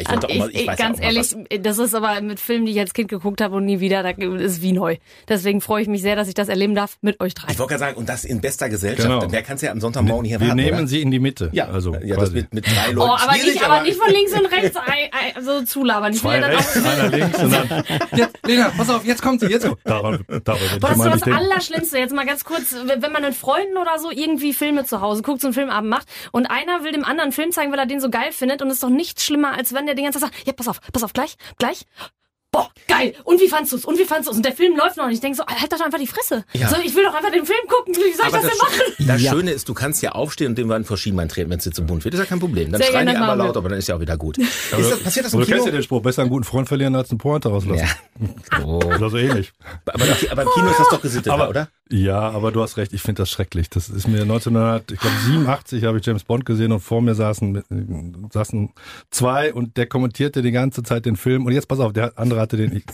Ja, 0.00 0.12
Ich, 0.12 0.24
auch 0.24 0.28
ich, 0.28 0.38
mal, 0.38 0.50
ich, 0.50 0.60
ich, 0.60 0.66
weiß 0.66 0.78
ja 0.78 0.84
ganz 0.84 0.98
auch 0.98 1.02
mal 1.02 1.06
ehrlich, 1.06 1.36
was. 1.50 1.62
das 1.62 1.78
ist 1.78 1.94
aber 1.94 2.20
mit 2.20 2.40
Filmen, 2.40 2.66
die 2.66 2.72
ich 2.72 2.80
als 2.80 2.94
Kind 2.94 3.08
geguckt 3.08 3.40
habe 3.40 3.56
und 3.56 3.64
nie 3.64 3.80
wieder, 3.80 4.02
da 4.02 4.10
ist 4.10 4.62
wie 4.62 4.72
neu. 4.72 4.96
Deswegen 5.28 5.60
freue 5.60 5.82
ich 5.82 5.88
mich 5.88 6.02
sehr, 6.02 6.16
dass 6.16 6.28
ich 6.28 6.34
das 6.34 6.48
erleben 6.48 6.74
darf 6.74 6.98
mit 7.00 7.20
euch 7.20 7.34
drei. 7.34 7.52
Ich 7.52 7.58
wollte 7.58 7.70
gerade 7.70 7.80
sagen, 7.80 7.96
und 7.96 8.08
das 8.08 8.24
in 8.24 8.40
bester 8.40 8.68
Gesellschaft. 8.68 9.08
Genau. 9.08 9.26
Wer 9.30 9.42
kann 9.42 9.56
es 9.56 9.62
ja 9.62 9.70
am 9.70 9.80
Sonntagmorgen 9.80 10.24
hier 10.24 10.40
Wir 10.40 10.48
warten, 10.48 10.60
nehmen 10.60 10.78
oder? 10.78 10.86
sie 10.86 11.02
in 11.02 11.10
die 11.10 11.18
Mitte. 11.18 11.50
Ja, 11.52 11.68
also 11.68 11.94
ja 11.94 12.16
das 12.16 12.32
mit, 12.32 12.52
mit 12.52 12.66
drei 12.66 12.92
Leuten. 12.92 13.10
Oh, 13.10 13.14
aber 13.14 13.32
nicht, 13.32 13.64
aber 13.64 13.82
nicht 13.82 13.98
von 13.98 14.12
links 14.12 14.32
und 14.32 14.46
rechts 14.46 14.78
so 15.40 15.62
zulabern. 15.62 16.12
Ich 16.12 16.24
will 16.24 16.32
ja 16.32 16.40
dann 16.40 16.56
auch, 16.56 16.76
einer 16.76 17.16
links 17.16 17.42
und 17.42 17.52
dann. 17.52 17.68
Jetzt, 18.16 18.38
Lena, 18.46 18.70
pass 18.76 18.90
auf, 18.90 19.04
jetzt 19.04 19.22
kommt 19.22 19.40
sie, 19.40 19.46
jetzt 19.46 19.66
kommt. 19.66 19.80
Daran, 19.84 20.24
daran 20.44 20.60
das 20.80 20.96
ist 20.96 21.04
das 21.04 21.22
Allerschlimmste. 21.22 21.98
Jetzt 21.98 22.14
mal 22.14 22.26
ganz 22.26 22.44
kurz, 22.44 22.74
wenn 22.84 23.12
man 23.12 23.22
mit 23.22 23.34
Freunden 23.34 23.76
oder 23.76 23.98
so 23.98 24.10
irgendwie 24.10 24.52
Filme 24.52 24.84
zu 24.84 25.00
Hause 25.00 25.22
guckt, 25.22 25.40
so 25.40 25.48
einen 25.48 25.54
Filmabend 25.54 25.90
macht 25.90 26.08
und 26.32 26.46
einer 26.46 26.84
will 26.84 26.92
dem 26.92 27.04
anderen 27.04 27.28
einen 27.28 27.32
Film 27.32 27.52
zeigen, 27.52 27.72
weil 27.72 27.78
er 27.78 27.86
den 27.86 28.00
so 28.00 28.10
geil 28.10 28.32
findet 28.32 28.62
und 28.62 28.68
es 28.68 28.74
ist 28.74 28.82
doch 28.82 28.88
nichts 28.88 29.24
schlimmer, 29.24 29.56
als 29.56 29.72
wenn 29.74 29.86
der 29.88 29.94
die 29.96 30.02
ganze 30.02 30.20
Zeit 30.20 30.30
sagt, 30.32 30.46
ja, 30.46 30.52
pass 30.52 30.68
auf, 30.68 30.80
pass 30.92 31.02
auf, 31.02 31.12
gleich, 31.12 31.34
gleich. 31.58 31.84
Boah, 32.50 32.70
geil. 32.88 33.14
Und 33.24 33.42
wie 33.42 33.48
fandst 33.48 33.74
du's? 33.74 33.84
Und 33.84 33.98
wie 33.98 34.06
fandst 34.06 34.26
du's? 34.26 34.36
Und 34.36 34.42
der 34.42 34.54
Film 34.54 34.74
läuft 34.74 34.96
noch 34.96 35.04
und 35.04 35.10
ich 35.12 35.20
denke 35.20 35.36
so, 35.36 35.44
halt 35.46 35.70
doch 35.70 35.80
einfach 35.82 35.98
die 35.98 36.06
Fresse. 36.06 36.46
Ja. 36.54 36.68
So, 36.70 36.76
ich 36.82 36.94
will 36.94 37.04
doch 37.04 37.12
einfach 37.14 37.30
den 37.30 37.44
Film 37.44 37.58
gucken. 37.68 37.94
Wie 37.94 38.00
soll 38.14 38.26
ich 38.26 38.34
Aber 38.34 38.38
das 38.38 38.48
denn 38.48 38.58
machen? 38.58 39.06
das 39.06 39.20
Ja. 39.20 39.32
Schöne 39.32 39.50
ist, 39.50 39.68
du 39.68 39.74
kannst 39.74 40.02
ja 40.02 40.12
aufstehen 40.12 40.48
und 40.48 40.56
dem 40.58 40.66
dann 40.70 40.86
vor 40.86 40.96
Schienbein 40.96 41.28
treten, 41.28 41.50
wenn 41.50 41.58
es 41.58 41.64
dir 41.64 41.72
zu 41.72 41.84
bunt 41.84 42.04
wird. 42.04 42.14
ist 42.14 42.20
ja 42.20 42.24
kein 42.26 42.40
Problem. 42.40 42.72
Dann 42.72 42.80
Sehr 42.80 42.90
schreien 42.90 43.06
die 43.06 43.12
gerne, 43.12 43.30
einmal 43.30 43.46
laut, 43.46 43.54
aber 43.58 43.68
dann 43.68 43.78
ist 43.78 43.86
ja 43.88 43.96
auch 43.96 44.00
wieder 44.00 44.16
gut. 44.16 44.38
Ist 44.38 44.72
das, 44.72 44.98
passiert 45.02 45.26
das 45.26 45.34
im 45.34 45.40
Aber 45.40 45.44
du 45.44 45.52
kennst 45.52 45.66
ja 45.66 45.70
Kino? 45.72 45.78
den 45.78 45.82
Spruch, 45.82 46.00
besser 46.00 46.22
einen 46.22 46.30
guten 46.30 46.44
Freund 46.44 46.66
verlieren 46.68 46.94
als 46.96 47.10
einen 47.10 47.18
Pointer 47.18 47.50
rauslassen. 47.50 47.86
Ja. 47.86 48.64
Oh. 48.64 48.76
Oder 48.96 49.10
so 49.10 49.18
ähnlich. 49.18 49.52
Aber, 49.84 50.06
im- 50.06 50.30
aber 50.30 50.42
im 50.44 50.48
Kino 50.54 50.70
ist 50.70 50.80
das 50.80 50.88
doch 50.88 51.02
gesittet, 51.02 51.30
Aber- 51.30 51.50
oder? 51.50 51.68
Ja, 51.90 52.20
aber 52.30 52.52
du 52.52 52.62
hast 52.62 52.76
recht, 52.76 52.92
ich 52.92 53.02
finde 53.02 53.22
das 53.22 53.30
schrecklich. 53.30 53.70
Das 53.70 53.88
ist 53.88 54.06
mir 54.08 54.22
1987 54.22 55.84
habe 55.84 55.98
ich 55.98 56.06
James 56.06 56.24
Bond 56.24 56.44
gesehen 56.44 56.72
und 56.72 56.80
vor 56.80 57.00
mir 57.02 57.14
saßen, 57.14 57.52
mit- 57.52 57.64
saßen 58.32 58.70
zwei 59.10 59.52
und 59.54 59.76
der 59.76 59.86
kommentierte 59.86 60.42
die 60.42 60.50
ganze 60.50 60.82
Zeit 60.82 61.06
den 61.06 61.16
Film 61.16 61.46
und 61.46 61.52
jetzt 61.52 61.68
pass 61.68 61.80
auf, 61.80 61.92
der 61.92 62.18
andere 62.18 62.40
hatte 62.40 62.56
den, 62.56 62.76
ich, 62.76 62.84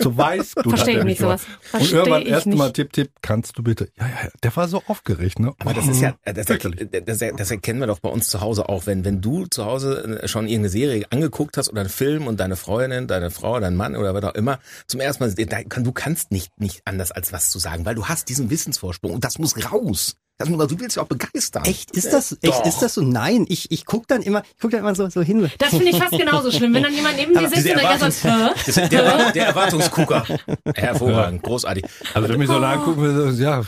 so 0.00 0.16
weiß, 0.16 0.54
du 0.62 0.70
Verstehe 0.70 0.98
ich 1.00 1.04
nicht 1.04 1.20
sowas. 1.20 1.42
Und 1.72 1.92
irgendwann 1.92 2.22
erst 2.22 2.46
nicht. 2.46 2.58
mal 2.58 2.72
Tipp, 2.72 2.92
Tipp, 2.92 3.10
kannst 3.22 3.58
du 3.58 3.62
bitte, 3.62 3.90
ja, 3.98 4.06
ja, 4.06 4.14
ja, 4.24 4.30
der 4.42 4.56
war 4.56 4.68
so 4.68 4.82
aufgeregt, 4.86 5.38
ne? 5.40 5.52
Aber 5.58 5.74
das 5.74 5.86
ist 5.86 6.00
ja, 6.00 6.14
das, 6.24 6.46
Fürchterlich. 6.46 6.88
das, 7.04 7.18
das 7.36 7.50
erkennen 7.50 7.80
wir 7.80 7.86
doch 7.86 7.98
bei 8.00 8.08
uns 8.08 8.28
zu 8.28 8.40
Hause 8.40 8.68
auch. 8.68 8.86
Wenn, 8.86 9.04
wenn 9.04 9.20
du 9.20 9.46
zu 9.46 9.64
Hause 9.64 10.20
schon 10.26 10.46
irgendeine 10.46 10.68
Serie 10.70 11.04
angeguckt 11.10 11.56
hast 11.56 11.68
oder 11.68 11.80
einen 11.82 11.90
Film 11.90 12.26
und 12.26 12.40
deine 12.40 12.56
Freundin, 12.56 13.06
deine 13.06 13.30
Frau, 13.30 13.58
dein 13.60 13.76
Mann 13.76 13.96
oder 13.96 14.14
was 14.14 14.24
auch 14.24 14.34
immer 14.34 14.58
zum 14.86 15.00
ersten 15.00 15.24
Mal, 15.24 15.34
du 15.34 15.92
kannst 15.92 16.30
nicht, 16.30 16.58
nicht 16.60 16.82
anders 16.84 17.12
als 17.12 17.32
was 17.32 17.50
zu 17.50 17.58
sagen, 17.58 17.84
weil 17.84 17.94
du 17.94 18.06
hast 18.06 18.28
diesen 18.38 18.50
Wissensvorsprung 18.50 19.12
und 19.12 19.24
das 19.24 19.38
muss 19.38 19.72
raus. 19.72 20.16
Das 20.38 20.48
muss, 20.48 20.68
du 20.68 20.78
willst 20.78 20.96
ja 20.96 21.02
auch 21.02 21.08
begeistern. 21.08 21.64
Echt? 21.64 21.90
Ist 21.90 22.12
das, 22.12 22.32
echt, 22.42 22.54
Doch. 22.54 22.64
ist 22.64 22.78
das 22.78 22.94
so? 22.94 23.02
Nein, 23.02 23.44
ich, 23.48 23.70
ich 23.70 23.84
guck 23.84 24.06
dann 24.06 24.22
immer, 24.22 24.42
ich 24.42 24.60
guck 24.60 24.70
dann 24.70 24.80
immer 24.80 24.94
so, 24.94 25.08
so 25.08 25.20
hin. 25.20 25.50
Das 25.58 25.70
finde 25.70 25.88
ich 25.88 25.98
fast 25.98 26.16
genauso 26.16 26.52
schlimm, 26.52 26.74
wenn 26.74 26.84
dann 26.84 26.94
jemand 26.94 27.16
neben 27.16 27.34
dir 27.36 27.48
sitzt 27.48 27.68
und 27.68 27.82
dann 27.82 27.98
sagt, 28.12 28.24
hä? 28.24 28.88
Der, 28.88 29.32
der 29.32 29.46
Erwartungsgucker. 29.48 30.24
Hervorragend, 30.76 31.42
großartig. 31.42 31.84
Also 32.14 32.28
wenn 32.28 32.38
mich 32.38 32.48
so 32.48 32.58
Oh. 32.58 32.94
so, 33.30 33.42
ja, 33.42 33.62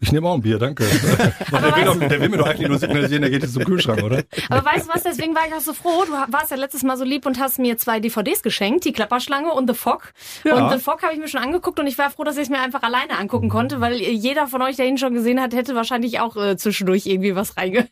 ich 0.00 0.12
nehme 0.12 0.28
auch 0.28 0.34
ein 0.34 0.40
Bier, 0.40 0.58
danke. 0.58 0.84
der, 0.86 1.76
will 1.76 1.84
doch, 1.84 1.98
der 1.98 2.20
will 2.20 2.28
mir 2.28 2.38
doch 2.38 2.46
eigentlich 2.46 2.68
nur 2.68 2.78
signalisieren, 2.78 3.22
der 3.22 3.30
geht 3.30 3.42
jetzt 3.42 3.54
zum 3.54 3.64
Kühlschrank, 3.64 4.02
oder? 4.02 4.22
Aber 4.48 4.64
weißt 4.64 4.86
du 4.86 4.94
was, 4.94 5.02
deswegen 5.02 5.34
war 5.34 5.42
ich 5.48 5.54
auch 5.54 5.60
so 5.60 5.72
froh. 5.72 6.04
Du 6.06 6.12
warst 6.32 6.50
ja 6.50 6.56
letztes 6.56 6.82
Mal 6.82 6.96
so 6.96 7.04
lieb 7.04 7.26
und 7.26 7.38
hast 7.38 7.58
mir 7.58 7.76
zwei 7.76 8.00
DVDs 8.00 8.42
geschenkt, 8.42 8.84
die 8.84 8.92
Klapperschlange 8.92 9.52
und 9.52 9.68
The 9.68 9.74
Fog. 9.74 10.12
Ja. 10.44 10.54
Und 10.54 10.72
The 10.72 10.78
Fog 10.82 11.02
habe 11.02 11.14
ich 11.14 11.18
mir 11.18 11.28
schon 11.28 11.40
angeguckt 11.42 11.78
und 11.80 11.86
ich 11.86 11.98
war 11.98 12.10
froh, 12.10 12.24
dass 12.24 12.36
ich 12.36 12.44
es 12.44 12.48
mir 12.48 12.60
einfach 12.60 12.82
alleine 12.82 13.18
angucken 13.18 13.48
konnte, 13.48 13.80
weil 13.80 13.94
jeder 13.94 14.46
von 14.46 14.62
euch, 14.62 14.76
der 14.76 14.86
ihn 14.86 14.98
schon 14.98 15.14
gesehen 15.14 15.40
hat, 15.40 15.54
hätte 15.54 15.74
wahrscheinlich 15.74 16.05
auch 16.20 16.36
äh, 16.36 16.56
zwischendurch 16.56 17.06
irgendwie 17.06 17.34
was 17.34 17.56
reinge 17.56 17.88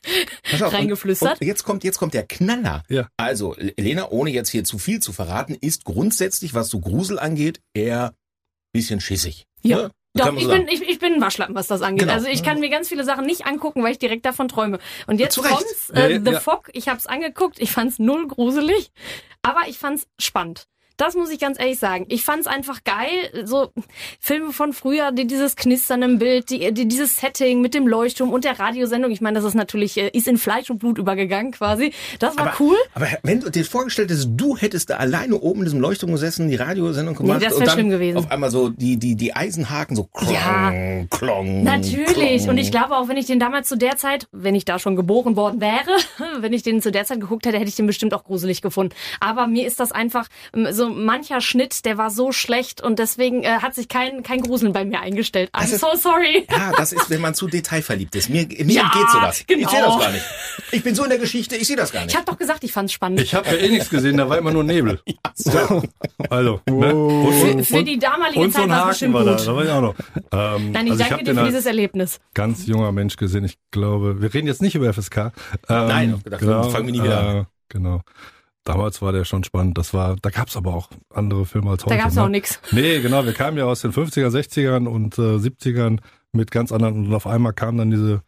auf, 0.53 0.73
reingeflüstert. 0.73 1.41
Und 1.41 1.47
jetzt 1.47 1.65
kommt, 1.65 1.85
jetzt 1.85 1.99
kommt 1.99 2.15
der 2.15 2.27
Knaller. 2.27 2.83
Ja. 2.89 3.09
Also, 3.17 3.55
Lena, 3.77 4.11
ohne 4.11 4.31
jetzt 4.31 4.51
hier 4.51 4.65
zu 4.65 4.79
viel 4.79 5.01
zu 5.01 5.13
verraten, 5.13 5.55
ist 5.55 5.85
grundsätzlich, 5.85 6.55
was 6.55 6.69
so 6.69 6.81
Grusel 6.81 7.19
angeht, 7.19 7.61
eher 7.75 8.15
bisschen 8.73 9.01
schissig. 9.01 9.47
Ja. 9.63 9.77
Ne? 9.77 9.91
Doch, 10.17 10.33
ich 10.37 10.47
bin, 10.47 10.69
ich, 10.69 10.81
ich 10.83 10.99
bin 11.01 11.15
ein 11.15 11.21
Waschlappen, 11.21 11.57
was 11.57 11.67
das 11.67 11.83
angeht. 11.83 12.03
Genau. 12.03 12.13
Also 12.13 12.29
ich 12.29 12.45
kann 12.45 12.61
mir 12.61 12.71
ganz 12.71 12.89
viele 12.89 13.03
Sachen 13.03 13.27
nicht 13.27 13.47
angucken, 13.47 13.83
weil 13.83 13.91
ich 13.93 13.99
direkt 13.99 14.25
davon 14.25 14.47
träume. 14.47 14.79
Und 15.09 15.19
jetzt 15.19 15.37
Recht. 15.39 15.49
kommt's, 15.49 15.93
Ja, 15.93 16.03
äh, 16.03 16.13
ja, 16.13 16.21
The 16.25 16.31
ja. 16.33 16.41
Fog, 16.41 16.71
ich 16.73 16.89
hab's 16.89 17.07
angeguckt, 17.07 17.59
ich 17.59 17.73
fand's 17.73 17.99
null 17.99 18.29
gruselig, 18.29 18.93
aber 19.43 19.63
ich 19.67 19.79
fand's 19.79 20.07
spannend. 20.21 20.69
Das 20.97 21.15
muss 21.15 21.31
ich 21.31 21.41
ganz 21.41 21.59
ehrlich 21.59 21.79
sagen. 21.79 22.07
Ich 22.09 22.25
fand's 22.25 22.47
einfach 22.47 22.85
geil, 22.85 23.45
so 23.45 23.71
Filme 24.21 24.53
von 24.53 24.73
früher, 24.73 25.11
die 25.13 25.27
dieses 25.27 25.57
Knistern 25.57 26.03
im 26.03 26.19
Bild, 26.19 26.51
die, 26.51 26.73
die 26.73 26.87
dieses 26.87 27.17
Setting 27.17 27.61
mit 27.61 27.75
dem 27.75 27.89
Leuchtturm 27.89 28.33
und 28.33 28.45
der 28.45 28.59
Radiosendung. 28.59 29.11
Ich 29.11 29.21
meine, 29.21 29.37
das 29.37 29.45
ist 29.45 29.55
natürlich 29.55 29.97
äh, 29.97 30.11
ist 30.13 30.29
in 30.29 30.39
Fleisch 30.39 30.71
und 30.71 30.79
Blut 30.79 30.99
übergegangen 30.99 31.53
quasi. 31.53 31.93
Das 32.21 32.37
war 32.37 32.49
aber, 32.49 32.55
cool. 32.61 32.77
Aber 32.95 33.09
wenn 33.23 33.41
du 33.41 33.51
dir 33.51 33.65
vorgestellt 33.65 34.11
hättest, 34.11 34.29
du 34.37 34.57
hättest 34.57 34.91
da 34.91 34.97
alleine 34.97 35.37
oben 35.39 35.61
in 35.61 35.65
diesem 35.65 35.81
Leuchtturm 35.81 36.13
gesessen, 36.13 36.49
die 36.49 36.57
Radiosendung 36.57 37.15
gemacht 37.17 37.43
das 37.43 37.53
wär 37.53 37.59
und 37.59 37.67
dann 37.67 37.75
schlimm 37.75 37.91
gewesen. 37.91 38.19
auf 38.19 38.31
einmal 38.31 38.51
so 38.51 38.69
die, 38.69 38.97
die, 38.97 39.17
die 39.17 39.35
Eisenhaken 39.35 39.97
so 39.97 40.05
klong, 40.05 40.33
Ja. 40.33 40.73
klong, 41.11 41.65
Natürlich. 41.65 42.43
klong. 42.43 42.49
Und 42.51 42.59
ich 42.59 42.71
glaube 42.71 42.97
auch, 42.97 43.09
wenn 43.09 43.17
ich 43.17 43.27
den 43.27 43.41
damals 43.41 43.69
zu 43.69 43.77
der 43.77 43.97
Zeit, 43.97 44.29
wenn 44.33 44.55
ich 44.55 44.65
da 44.65 44.79
schon 44.79 44.95
geboren 44.97 45.35
worden 45.37 45.61
wäre, 45.61 45.91
wenn 46.41 46.53
ich 46.53 46.63
den 46.63 46.81
zu 46.83 46.93
der 46.93 47.05
Zeit 47.05 47.21
geguckt 47.21 47.47
hätte, 47.47 47.59
hätte 47.59 47.69
ich 47.69 47.77
den 47.77 47.87
bestimmt 47.87 48.15
auch 48.15 48.25
gruselig 48.25 48.63
gefunden. 48.63 48.95
Aber 49.21 49.47
mir 49.47 49.67
ist 49.67 49.81
das 49.81 49.91
einfach 49.93 50.29
ähm, 50.55 50.69
so 50.89 50.91
mancher 50.95 51.41
Schnitt, 51.41 51.85
der 51.85 51.99
war 51.99 52.11
so 52.11 52.33
schlecht 52.33 52.81
und 52.81 52.99
deswegen 52.99 53.43
äh, 53.43 53.59
hat 53.63 53.75
sich 53.75 53.89
kein 53.89 54.23
kein 54.23 54.41
Gruseln 54.41 54.73
bei 54.73 54.85
mir 54.85 55.01
eingestellt. 55.01 55.51
I'm 55.53 55.61
Das 55.63 55.73
ist- 55.73 55.81
so 55.81 55.89
sorry. 55.97 56.47
Ja, 56.51 56.73
das 56.77 56.93
ist, 56.93 57.11
wenn 57.11 57.21
man 57.21 57.35
zu 57.35 57.47
detailverliebt 57.49 58.15
ist. 58.17 58.29
Mir, 58.31 58.47
mir 58.47 58.65
Ja, 58.73 58.83
entgeht 58.85 59.11
sowas. 59.13 59.45
genau. 59.47 59.63
Ich 59.63 59.69
sehe 59.71 59.83
das 59.83 59.99
gar 59.99 60.11
nicht. 60.13 60.25
Ich 60.73 60.83
bin 60.83 60.95
so 60.95 61.05
in 61.05 61.11
der 61.11 61.19
Geschichte, 61.19 61.57
ich 61.57 61.67
sehe 61.67 61.77
das 61.77 61.93
gar 61.93 62.01
Ich 62.03 62.07
nicht. 62.09 62.17
habe 62.17 62.27
doch 62.27 62.39
gesagt, 62.39 62.65
ich 62.65 62.73
fand's 62.73 62.93
spannend. 62.93 63.21
Ich 63.21 63.35
habe 63.35 63.49
ja 63.49 63.55
eh 63.57 63.69
nichts 63.69 63.91
gesehen, 63.91 64.17
da 64.17 64.29
war 64.29 64.39
immer 64.39 64.53
nur 64.53 64.65
Nebel. 64.65 65.01
Also, 66.31 66.61
ne? 66.69 66.95
Und, 66.95 67.33
für, 67.65 67.65
für 67.65 67.85
die 67.85 67.99
damalige 67.99 68.41
und 68.41 68.53
so 68.53 68.61
Zeit 68.61 68.65
ein 68.65 68.71
war 68.71 68.77
es 68.79 68.83
Haken 68.83 68.89
bestimmt 68.91 69.15
war 69.15 69.25
da, 69.25 69.37
gut. 69.37 69.47
da 69.47 69.57
war 69.57 69.65
ich 69.65 69.71
auch 69.71 69.81
noch. 69.81 69.95
Ähm, 70.33 70.73
Nein, 70.73 70.87
ich 70.87 70.93
also 70.93 70.99
danke 71.05 71.15
hab 71.17 71.25
dir 71.25 71.35
für 71.35 71.41
als 71.41 71.49
dieses 71.49 71.67
Erlebnis. 71.67 72.21
ganz 72.35 72.67
junger 72.67 72.93
Mensch 72.93 73.17
gesehen. 73.17 73.45
Ich 73.45 73.59
glaube, 73.71 74.21
wir 74.23 74.33
reden 74.33 74.47
jetzt 74.47 74.63
nicht 74.63 74.75
über 74.75 74.93
FSK. 74.93 75.17
Ähm, 75.19 75.31
Nein, 75.69 76.21
gedacht, 76.23 76.43
fangen 76.73 76.87
wir 76.87 76.93
nie 76.93 77.03
wieder 77.03 77.21
an. 77.21 77.37
Äh, 77.37 77.45
genau. 77.69 78.01
Damals 78.65 79.03
war 79.03 79.13
der 79.13 79.25
schon 79.25 79.45
spannend. 79.45 79.77
Das 79.77 79.93
war, 79.93 80.17
da 80.17 80.31
gab's 80.31 80.57
aber 80.57 80.75
auch 80.75 80.89
andere 81.11 81.45
Filme 81.45 81.71
als 81.71 81.85
heute. 81.85 81.97
Da 81.97 82.03
gab's 82.03 82.15
ne? 82.15 82.23
auch 82.23 82.29
nix. 82.29 82.61
Nee, 82.73 83.01
genau. 83.01 83.25
Wir 83.25 83.35
kamen 83.35 83.59
ja 83.59 83.65
aus 83.65 83.83
den 83.83 83.93
50er, 83.93 84.29
60ern 84.29 84.87
und 84.87 85.19
äh, 85.19 85.37
70ern 85.37 86.01
mit 86.33 86.51
ganz 86.51 86.73
anderen 86.73 87.07
und 87.07 87.15
auf 87.15 87.27
einmal 87.27 87.53
kamen 87.53 87.79
dann 87.79 87.91
diese 87.91 88.23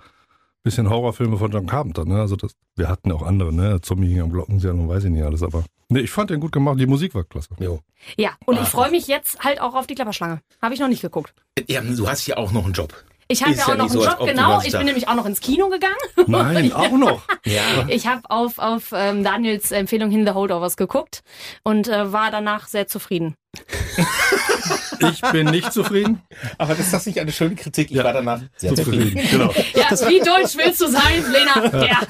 bisschen 0.67 0.91
Horrorfilme 0.91 1.39
von 1.39 1.51
John 1.53 1.67
Carpenter. 1.67 2.05
Ne? 2.05 2.21
Also 2.21 2.35
das, 2.35 2.57
wir 2.75 2.89
hatten 2.89 3.09
ja 3.09 3.15
auch 3.15 3.23
andere, 3.23 3.53
ne? 3.53 3.81
Zombie 3.81 4.09
hing 4.09 4.21
am 4.21 4.31
Glockenseil 4.31 4.73
und 4.73 4.89
weiß 4.89 5.05
ich 5.05 5.11
nicht 5.11 5.23
alles, 5.23 5.45
aber 5.45 5.65
nee, 5.89 6.01
ich 6.01 6.11
fand 6.11 6.31
den 6.31 6.41
gut 6.41 6.51
gemacht. 6.51 6.79
Die 6.81 6.87
Musik 6.87 7.15
war 7.15 7.23
klasse. 7.23 7.51
Jo. 7.61 7.81
Ja, 8.17 8.33
und 8.47 8.61
ich 8.61 8.69
freue 8.69 8.91
mich 8.91 9.07
jetzt 9.07 9.45
halt 9.45 9.61
auch 9.61 9.75
auf 9.75 9.87
die 9.87 9.95
Klapperschlange. 9.95 10.41
Habe 10.61 10.75
ich 10.75 10.81
noch 10.81 10.89
nicht 10.89 11.03
geguckt. 11.03 11.33
Ja, 11.69 11.81
du 11.81 12.09
hast 12.09 12.27
ja 12.27 12.37
auch 12.37 12.51
noch 12.51 12.65
einen 12.65 12.75
Job. 12.75 12.93
Ich 13.29 13.43
habe 13.43 13.55
ja 13.55 13.65
auch 13.65 13.69
ja 13.69 13.75
noch 13.75 13.85
einen 13.91 13.93
so, 13.93 14.05
Job, 14.05 14.19
genau. 14.25 14.61
Ich 14.65 14.73
bin 14.73 14.85
nämlich 14.85 15.09
auch 15.09 15.15
noch 15.15 15.27
ins 15.27 15.41
Kino 15.41 15.69
gegangen. 15.69 15.97
Nein, 16.27 16.73
auch 16.73 16.93
noch. 16.93 17.23
Ja. 17.45 17.87
Ich 17.89 18.09
habe 18.09 18.23
auf, 18.29 18.59
auf 18.59 18.93
ähm, 18.93 19.23
Daniels 19.23 19.71
Empfehlung 19.71 20.11
hin 20.11 20.27
The 20.27 20.33
Holdovers 20.33 20.77
geguckt 20.77 21.23
und 21.63 21.87
äh, 21.87 22.13
war 22.13 22.33
danach 22.33 22.67
sehr 22.67 22.89
zufrieden. 22.89 23.37
Ich 24.99 25.21
bin 25.33 25.47
nicht 25.47 25.73
zufrieden. 25.73 26.23
Aber 26.59 26.77
ist 26.79 26.93
das 26.93 27.07
nicht 27.07 27.19
eine 27.19 27.33
schöne 27.33 27.55
Kritik? 27.55 27.91
Ich 27.91 28.03
war 28.03 28.13
danach 28.13 28.41
sehr 28.57 28.75
Zufrieden, 28.75 29.21
genau. 29.31 29.53
Ja, 29.75 29.91
wie 30.09 30.21
deutsch 30.21 30.57
willst 30.57 30.81
du 30.81 30.89
sein, 30.89 31.25
Lena? 31.31 31.87
Ja. 31.87 32.01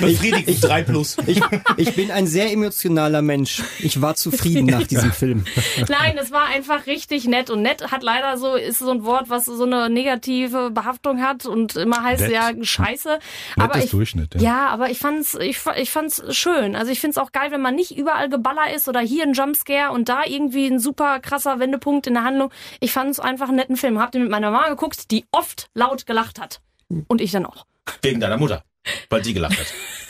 Befriedigt 0.00 0.62
3 0.62 0.82
plus. 0.82 1.16
Ich, 1.26 1.40
ich 1.76 1.94
bin 1.94 2.10
ein 2.10 2.26
sehr 2.26 2.50
emotionaler 2.52 3.22
Mensch. 3.22 3.62
Ich 3.80 4.00
war 4.00 4.14
zufrieden 4.14 4.66
nach 4.66 4.86
diesem 4.86 5.12
Film. 5.12 5.44
Nein, 5.88 6.18
es 6.20 6.30
war 6.30 6.46
einfach 6.46 6.86
richtig 6.86 7.26
nett 7.26 7.50
und 7.50 7.62
nett 7.62 7.90
hat 7.90 8.02
leider 8.02 8.36
so 8.36 8.54
ist 8.54 8.78
so 8.78 8.90
ein 8.90 9.04
Wort, 9.04 9.30
was 9.30 9.46
so 9.46 9.64
eine 9.64 9.90
negative 9.90 10.70
Behaftung 10.70 11.22
hat 11.22 11.46
und 11.46 11.76
immer 11.76 12.02
heißt 12.02 12.22
Nett. 12.22 12.32
ja 12.32 12.50
Scheiße. 12.60 13.18
Aber 13.56 13.78
ich, 13.78 13.90
Durchschnitt, 13.90 14.34
ja. 14.36 14.40
ja, 14.40 14.66
aber 14.68 14.90
ich 14.90 14.98
fand's, 14.98 15.34
ich, 15.34 15.58
ich 15.76 15.90
fand's 15.90 16.22
schön. 16.30 16.76
Also 16.76 16.90
ich 16.92 17.00
find's 17.00 17.18
auch 17.18 17.32
geil, 17.32 17.50
wenn 17.50 17.60
man 17.60 17.74
nicht 17.74 17.96
überall 17.96 18.28
Geballer 18.28 18.72
ist 18.74 18.88
oder 18.88 19.00
hier 19.00 19.24
ein 19.24 19.32
Jumpscare 19.32 19.92
und 19.92 20.08
da 20.08 20.22
irgendwie 20.26 20.66
ein 20.66 20.78
super 20.78 21.20
krasser 21.20 21.58
Wendepunkt 21.58 22.01
in 22.06 22.14
der 22.14 22.24
Handlung. 22.24 22.50
Ich 22.80 22.92
fand's 22.92 23.20
einfach 23.20 23.48
einen 23.48 23.56
netten 23.56 23.76
Film. 23.76 23.98
Hab 23.98 24.12
den 24.12 24.22
mit 24.22 24.30
meiner 24.30 24.50
Mama 24.50 24.68
geguckt, 24.68 25.10
die 25.10 25.24
oft 25.32 25.70
laut 25.74 26.06
gelacht 26.06 26.40
hat. 26.40 26.60
Und 27.08 27.20
ich 27.20 27.30
dann 27.30 27.46
auch. 27.46 27.66
Wegen 28.02 28.20
deiner 28.20 28.36
Mutter. 28.36 28.64
Weil 29.08 29.22
die 29.22 29.32
gelacht 29.32 29.58
hat. 29.58 29.66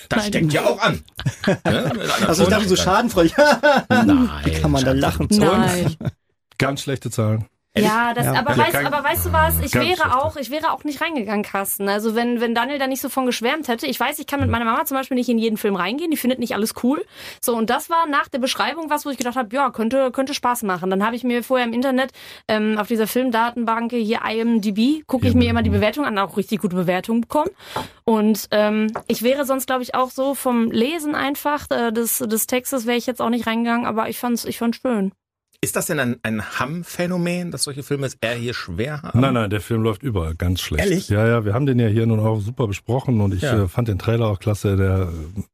Das 0.08 0.26
steckt 0.26 0.52
ja 0.52 0.64
auch 0.64 0.80
an. 0.80 1.02
Ne? 1.64 1.92
Also 2.26 2.44
ich 2.44 2.48
dachte 2.48 2.68
so 2.68 2.76
schadenfreudig. 2.76 3.34
Nein. 3.88 4.30
Wie 4.44 4.52
kann 4.52 4.70
man 4.70 4.84
da 4.84 4.92
lachen? 4.92 5.28
Nein. 5.30 5.96
Ganz 6.58 6.82
schlechte 6.82 7.10
Zahlen. 7.10 7.46
Ja, 7.76 8.12
das, 8.12 8.26
Ja. 8.26 8.34
aber, 8.34 8.54
Ja, 8.54 8.66
weißt, 8.66 8.76
aber 8.76 9.02
weißt 9.02 9.26
du 9.26 9.32
was? 9.32 9.60
Ich 9.60 9.74
wäre 9.74 10.22
auch, 10.22 10.36
ich 10.36 10.50
wäre 10.50 10.72
auch 10.72 10.84
nicht 10.84 11.00
reingegangen, 11.00 11.42
Carsten. 11.42 11.88
Also 11.88 12.14
wenn, 12.14 12.40
wenn 12.40 12.54
Daniel 12.54 12.78
da 12.78 12.86
nicht 12.86 13.00
so 13.00 13.08
von 13.08 13.24
geschwärmt 13.24 13.68
hätte. 13.68 13.86
Ich 13.86 13.98
weiß, 13.98 14.18
ich 14.18 14.26
kann 14.26 14.40
mit 14.40 14.50
meiner 14.50 14.66
Mama 14.66 14.84
zum 14.84 14.98
Beispiel 14.98 15.14
nicht 15.14 15.30
in 15.30 15.38
jeden 15.38 15.56
Film 15.56 15.74
reingehen. 15.76 16.10
Die 16.10 16.18
findet 16.18 16.38
nicht 16.38 16.54
alles 16.54 16.74
cool. 16.82 17.02
So, 17.40 17.56
und 17.56 17.70
das 17.70 17.88
war 17.88 18.06
nach 18.06 18.28
der 18.28 18.40
Beschreibung 18.40 18.90
was, 18.90 19.06
wo 19.06 19.10
ich 19.10 19.16
gedacht 19.16 19.36
habe, 19.36 19.54
ja, 19.54 19.70
könnte, 19.70 20.10
könnte 20.10 20.34
Spaß 20.34 20.64
machen. 20.64 20.90
Dann 20.90 21.04
habe 21.04 21.16
ich 21.16 21.24
mir 21.24 21.42
vorher 21.42 21.66
im 21.66 21.72
Internet 21.72 22.12
ähm, 22.46 22.76
auf 22.78 22.88
dieser 22.88 23.06
Filmdatenbank 23.06 23.92
hier 23.92 24.20
IMDb, 24.28 25.06
gucke 25.06 25.26
ich 25.26 25.34
mir 25.34 25.48
immer 25.48 25.62
die 25.62 25.70
Bewertung 25.70 26.04
an, 26.04 26.18
auch 26.18 26.36
richtig 26.36 26.60
gute 26.60 26.76
Bewertungen 26.76 27.22
bekommen. 27.22 27.50
Und 28.04 28.48
ähm, 28.50 28.88
ich 29.06 29.22
wäre 29.22 29.46
sonst, 29.46 29.66
glaube 29.66 29.82
ich, 29.82 29.94
auch 29.94 30.10
so 30.10 30.34
vom 30.34 30.70
Lesen 30.70 31.14
einfach 31.14 31.70
äh, 31.70 31.90
des, 31.90 32.18
des 32.18 32.46
Textes 32.46 32.86
wäre 32.86 32.98
ich 32.98 33.06
jetzt 33.06 33.22
auch 33.22 33.30
nicht 33.30 33.46
reingegangen, 33.46 33.86
aber 33.86 34.08
ich 34.10 34.18
fand's, 34.18 34.44
ich 34.44 34.58
fand's 34.58 34.80
schön. 34.82 35.12
Ist 35.64 35.76
das 35.76 35.86
denn 35.86 36.00
ein, 36.00 36.16
ein 36.24 36.42
Hamm-Phänomen, 36.58 37.52
dass 37.52 37.62
solche 37.62 37.84
Filme 37.84 38.06
es 38.08 38.16
eher 38.20 38.34
hier 38.34 38.52
schwer 38.52 39.00
haben? 39.02 39.20
Nein, 39.20 39.34
nein, 39.34 39.48
der 39.48 39.60
Film 39.60 39.82
läuft 39.82 40.02
überall 40.02 40.34
ganz 40.34 40.60
schlecht. 40.60 40.82
Ehrlich? 40.84 41.08
Ja, 41.08 41.24
ja, 41.24 41.44
wir 41.44 41.54
haben 41.54 41.66
den 41.66 41.78
ja 41.78 41.86
hier 41.86 42.04
nun 42.04 42.18
auch 42.18 42.40
super 42.40 42.66
besprochen 42.66 43.20
und 43.20 43.32
ich 43.32 43.42
Ja. 43.42 43.62
äh, 43.62 43.68
fand 43.68 43.86
den 43.86 43.98
Trailer 44.00 44.26
auch 44.26 44.40
klasse. 44.40 44.76
Der 44.76 45.08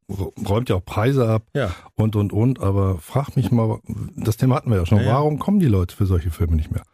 äh, 0.08 0.46
räumt 0.48 0.70
ja 0.70 0.76
auch 0.76 0.84
Preise 0.84 1.28
ab 1.28 1.42
Ja. 1.52 1.74
und, 1.94 2.16
und, 2.16 2.32
und. 2.32 2.58
Aber 2.58 2.96
frag 2.96 3.36
mich 3.36 3.50
mal, 3.50 3.80
das 4.16 4.38
Thema 4.38 4.54
hatten 4.56 4.70
wir 4.70 4.78
ja 4.78 4.86
schon. 4.86 4.98
Ja, 5.00 5.04
ja. 5.04 5.12
Warum 5.12 5.38
kommen 5.38 5.60
die 5.60 5.66
Leute 5.66 5.94
für 5.94 6.06
solche 6.06 6.30
Filme 6.30 6.56
nicht 6.56 6.70
mehr? 6.72 6.84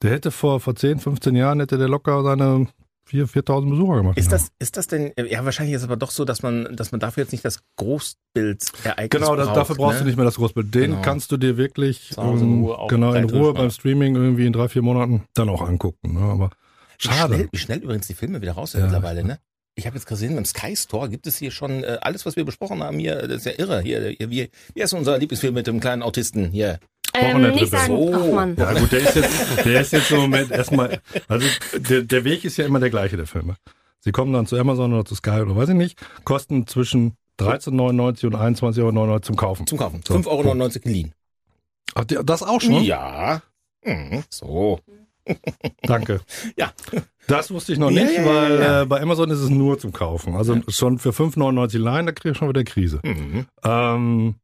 Der 0.00 0.10
hätte 0.12 0.30
vor, 0.30 0.58
vor 0.58 0.74
10, 0.74 1.00
15 1.00 1.36
Jahren 1.36 1.60
hätte 1.60 1.76
der 1.76 1.88
locker 1.88 2.22
seine 2.22 2.66
4.000, 3.10 3.26
4.000 3.44 3.70
Besucher 3.70 3.96
gemacht. 3.96 4.18
Ist 4.18 4.32
das, 4.32 4.48
ist 4.58 4.76
das 4.76 4.86
denn, 4.86 5.12
ja, 5.28 5.44
wahrscheinlich 5.44 5.74
ist 5.74 5.82
es 5.82 5.84
aber 5.86 5.96
doch 5.96 6.10
so, 6.10 6.24
dass 6.24 6.42
man, 6.42 6.74
dass 6.76 6.90
man 6.92 7.00
dafür 7.00 7.24
jetzt 7.24 7.32
nicht 7.32 7.44
das 7.44 7.60
Großbildereignis 7.76 9.10
Genau, 9.10 9.36
das, 9.36 9.46
braucht, 9.46 9.56
dafür 9.56 9.76
brauchst 9.76 9.94
ne? 9.98 10.00
du 10.00 10.06
nicht 10.06 10.16
mehr 10.16 10.24
das 10.24 10.36
Großbild. 10.36 10.74
Den 10.74 10.90
Genau. 10.92 11.02
kannst 11.02 11.30
du 11.32 11.36
dir 11.36 11.56
wirklich 11.56 12.10
Zu 12.14 12.22
Hause 12.22 12.44
in 12.44 12.50
ähm, 12.58 12.64
Ruhe 12.64 12.86
genau 12.88 13.14
in 13.14 13.24
Ruhe 13.24 13.52
beim 13.54 13.70
Streaming 13.70 14.14
irgendwie 14.16 14.46
in 14.46 14.52
drei, 14.52 14.68
vier 14.68 14.82
Monaten 14.82 15.24
dann 15.34 15.48
auch 15.48 15.62
angucken. 15.62 16.14
Ne? 16.14 16.20
Aber 16.20 16.50
Wie 16.98 17.08
schade. 17.08 17.34
schnell, 17.34 17.48
wie 17.52 17.58
schnell 17.58 17.78
übrigens 17.78 18.06
die 18.06 18.14
Filme 18.14 18.40
wieder 18.40 18.52
raus 18.52 18.72
sind 18.72 18.80
Ja. 18.80 18.86
mittlerweile, 18.86 19.24
ne? 19.24 19.38
Ich 19.76 19.86
habe 19.86 19.96
jetzt 19.96 20.06
gesehen, 20.06 20.36
beim 20.36 20.44
Sky 20.44 20.76
Store 20.76 21.08
gibt 21.08 21.26
es 21.26 21.36
hier 21.36 21.50
schon 21.50 21.82
äh, 21.82 21.98
alles, 22.00 22.24
was 22.24 22.36
wir 22.36 22.44
besprochen 22.44 22.80
haben 22.82 22.96
hier. 23.00 23.26
Das 23.26 23.38
ist 23.38 23.46
ja 23.46 23.52
irre. 23.58 23.80
Hier, 23.80 24.10
hier 24.16 24.30
wie, 24.30 24.48
wie 24.72 24.82
heißt 24.82 24.94
unser 24.94 25.18
Lieblingsfilm 25.18 25.52
mit 25.54 25.66
dem 25.66 25.80
kleinen 25.80 26.02
Autisten 26.02 26.50
hier? 26.50 26.78
Ähm, 27.14 27.50
nicht 27.52 27.70
sagen, 27.70 27.96
So. 27.96 28.12
ach 28.14 28.32
man. 28.34 28.56
Ja 28.56 28.72
gut, 28.72 28.90
der 28.92 29.00
ist 29.00 29.14
jetzt, 29.16 29.64
der 29.64 29.80
ist 29.80 29.92
jetzt 29.92 30.10
im 30.10 30.18
Moment 30.20 30.50
erstmal, 30.50 31.00
also 31.28 31.46
der, 31.76 32.02
der 32.02 32.24
Weg 32.24 32.44
ist 32.44 32.56
ja 32.56 32.66
immer 32.66 32.80
der 32.80 32.90
gleiche 32.90 33.16
der 33.16 33.26
Filme. 33.26 33.56
Sie 34.00 34.12
kommen 34.12 34.32
dann 34.32 34.46
zu 34.46 34.56
Amazon 34.58 34.92
oder 34.92 35.04
zu 35.04 35.14
Sky 35.14 35.40
oder 35.40 35.56
weiß 35.56 35.70
ich 35.70 35.74
nicht, 35.76 35.98
kosten 36.24 36.66
zwischen 36.66 37.16
13,99 37.40 38.26
und 38.26 38.36
21,99 38.36 39.00
Euro 39.00 39.20
zum 39.20 39.36
Kaufen. 39.36 39.66
Zum 39.66 39.78
Kaufen. 39.78 40.00
So. 40.06 40.14
5,99 40.14 40.26
Euro 40.28 40.68
geliehen. 40.82 41.12
Ach, 41.94 42.04
der- 42.04 42.22
das 42.24 42.42
auch 42.42 42.60
schon? 42.60 42.82
Ja. 42.82 43.42
Mhm. 43.84 44.24
So. 44.30 44.80
Danke. 45.82 46.20
Ja. 46.56 46.72
Das 47.28 47.50
wusste 47.50 47.72
ich 47.72 47.78
noch 47.78 47.90
nicht, 47.90 48.12
ja, 48.12 48.22
ja, 48.22 48.26
weil 48.26 48.60
ja. 48.60 48.82
Äh, 48.82 48.86
bei 48.86 49.00
Amazon 49.00 49.30
ist 49.30 49.38
es 49.38 49.48
nur 49.48 49.78
zum 49.78 49.92
Kaufen. 49.92 50.34
Also 50.36 50.60
schon 50.68 50.98
für 50.98 51.10
5,99 51.10 51.78
Leihen, 51.78 52.06
da 52.06 52.12
kriege 52.12 52.32
ich 52.32 52.38
schon 52.38 52.48
wieder 52.50 52.64
Krise. 52.64 53.00
Mhm. 53.02 53.46
Ähm, 53.64 54.34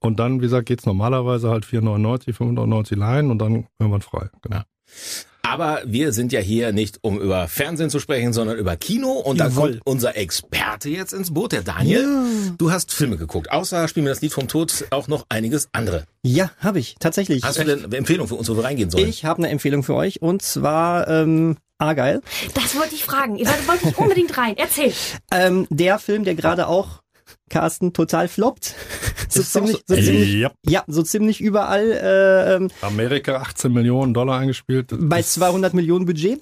und 0.00 0.18
dann, 0.18 0.38
wie 0.38 0.44
gesagt, 0.44 0.66
geht's 0.66 0.86
normalerweise 0.86 1.50
halt 1.50 1.64
4,99, 1.64 2.34
5,99 2.34 2.96
Leihen 2.96 3.30
und 3.30 3.38
dann 3.38 3.66
irgendwann 3.78 4.02
frei. 4.02 4.28
Genau. 4.42 4.56
Ja. 4.56 4.64
Aber 5.42 5.80
wir 5.84 6.12
sind 6.12 6.30
ja 6.30 6.38
hier 6.38 6.72
nicht, 6.72 6.98
um 7.02 7.20
über 7.20 7.48
Fernsehen 7.48 7.90
zu 7.90 7.98
sprechen, 7.98 8.32
sondern 8.32 8.56
über 8.56 8.76
Kino. 8.76 9.10
Und 9.14 9.40
da 9.40 9.48
Jawohl. 9.48 9.70
kommt 9.72 9.82
unser 9.84 10.16
Experte 10.16 10.88
jetzt 10.88 11.12
ins 11.12 11.34
Boot, 11.34 11.50
der 11.50 11.62
Daniel. 11.62 12.54
Du 12.56 12.70
hast 12.70 12.92
Filme 12.92 13.16
geguckt. 13.16 13.50
Außer 13.50 13.88
Spiel 13.88 14.04
mir 14.04 14.10
das 14.10 14.20
Lied 14.20 14.32
vom 14.32 14.46
Tod 14.46 14.84
auch 14.90 15.08
noch 15.08 15.26
einiges 15.28 15.68
andere. 15.72 16.04
Ja, 16.22 16.52
habe 16.60 16.78
ich, 16.78 16.94
tatsächlich. 17.00 17.42
Hast 17.42 17.58
du 17.58 17.64
denn 17.64 17.84
eine 17.84 17.96
Empfehlung 17.96 18.28
für 18.28 18.36
uns, 18.36 18.48
wo 18.48 18.56
wir 18.56 18.62
reingehen 18.62 18.90
sollen? 18.90 19.08
Ich 19.08 19.24
habe 19.24 19.38
eine 19.38 19.48
Empfehlung 19.48 19.82
für 19.82 19.94
euch 19.94 20.22
und 20.22 20.40
zwar 20.40 21.08
ähm, 21.08 21.56
Argyle. 21.78 22.20
Das 22.54 22.76
wollte 22.76 22.94
ich 22.94 23.02
fragen. 23.02 23.36
Da 23.38 23.50
wollte 23.66 23.88
ich 23.88 23.98
unbedingt 23.98 24.38
rein. 24.38 24.54
Erzähl. 24.56 24.92
Ähm, 25.32 25.66
der 25.70 25.98
Film, 25.98 26.22
der 26.22 26.36
gerade 26.36 26.68
auch 26.68 27.02
Carsten 27.48 27.92
total 27.92 28.28
floppt. 28.28 28.76
So 29.30 29.42
ziemlich, 29.42 29.76
so- 29.86 29.94
so 29.94 30.02
ziemlich, 30.02 30.32
Ja. 30.34 30.50
ja, 30.66 30.84
so 30.86 31.02
ziemlich 31.02 31.40
überall 31.40 31.90
äh, 31.90 32.56
ähm, 32.56 32.68
Amerika 32.82 33.36
18 33.36 33.72
Millionen 33.72 34.14
Dollar 34.14 34.38
eingespielt. 34.38 34.92
Bei 34.98 35.20
ist- 35.20 35.34
200 35.34 35.72
Millionen 35.74 36.04
Budget. 36.06 36.40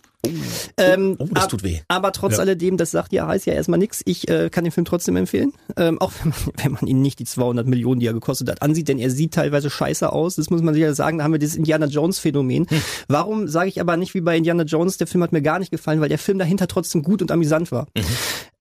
Ähm, 0.76 1.14
oh, 1.18 1.28
das 1.30 1.45
ab- 1.45 1.50
tut 1.50 1.62
weh. 1.62 1.78
Aber 1.87 2.12
trotz 2.12 2.35
Ja. 2.35 2.40
alledem, 2.40 2.76
das 2.76 2.90
sagt 2.90 3.12
ja, 3.12 3.26
heißt 3.28 3.47
ja 3.47 3.52
erstmal 3.54 3.78
nichts. 3.78 4.02
Ich 4.04 4.28
äh, 4.28 4.50
kann 4.50 4.64
den 4.64 4.73
Film 4.73 4.85
trotzdem 4.85 5.14
empfehlen. 5.16 5.52
Ähm, 5.76 6.00
auch 6.00 6.12
wenn 6.21 6.30
man, 6.30 6.38
wenn 6.64 6.73
man 6.73 6.87
ihn 6.87 7.00
nicht 7.02 7.21
die 7.21 7.25
200 7.25 7.66
Millionen, 7.66 8.00
die 8.00 8.07
er 8.07 8.12
gekostet 8.12 8.50
hat, 8.50 8.61
ansieht, 8.61 8.88
denn 8.88 8.99
er 8.99 9.11
sieht 9.11 9.33
teilweise 9.35 9.71
scheiße 9.71 10.12
aus. 10.12 10.35
Das 10.37 10.50
muss 10.50 10.61
man 10.61 10.75
sich 10.75 10.83
ja 10.83 10.92
sagen. 10.92 11.18
Da 11.18 11.25
haben 11.25 11.33
wir 11.33 11.38
dieses 11.38 11.57
Indiana 11.57 11.87
Jones 11.87 12.18
Phänomen. 12.18 12.66
Hm. 12.68 12.83
Warum 13.07 13.47
sage 13.49 13.68
ich 13.68 13.80
aber 13.80 13.97
nicht 13.97 14.12
wie 14.14 14.21
bei 14.21 14.37
Indiana 14.37 14.64
Jones, 14.64 14.97
der 14.99 15.07
Film 15.07 15.23
hat 15.23 15.33
mir 15.33 15.40
gar 15.42 15.61
nicht 15.61 15.71
gefallen, 15.71 16.00
weil 16.00 16.09
der 16.09 16.18
Film 16.18 16.38
dahinter 16.38 16.66
trotzdem 16.66 17.02
gut 17.04 17.23
und 17.23 17.30
amüsant 17.30 17.71
war. 17.71 17.87
Mhm. 17.97 18.02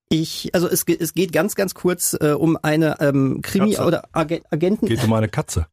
Ich, 0.10 0.54
also 0.54 0.68
es, 0.70 0.86
es 0.88 1.14
geht 1.14 1.34
ganz, 1.34 1.56
ganz 1.56 1.74
kurz 1.74 2.16
äh, 2.20 2.32
um 2.32 2.58
eine 2.62 2.96
ähm, 3.02 3.42
Krimi 3.42 3.72
Katze. 3.72 3.86
oder 3.86 4.04
Ag 4.14 4.42
Agenten. 4.50 4.86
geht 4.86 5.04
um 5.04 5.14
eine 5.14 5.28
Katze. 5.28 5.68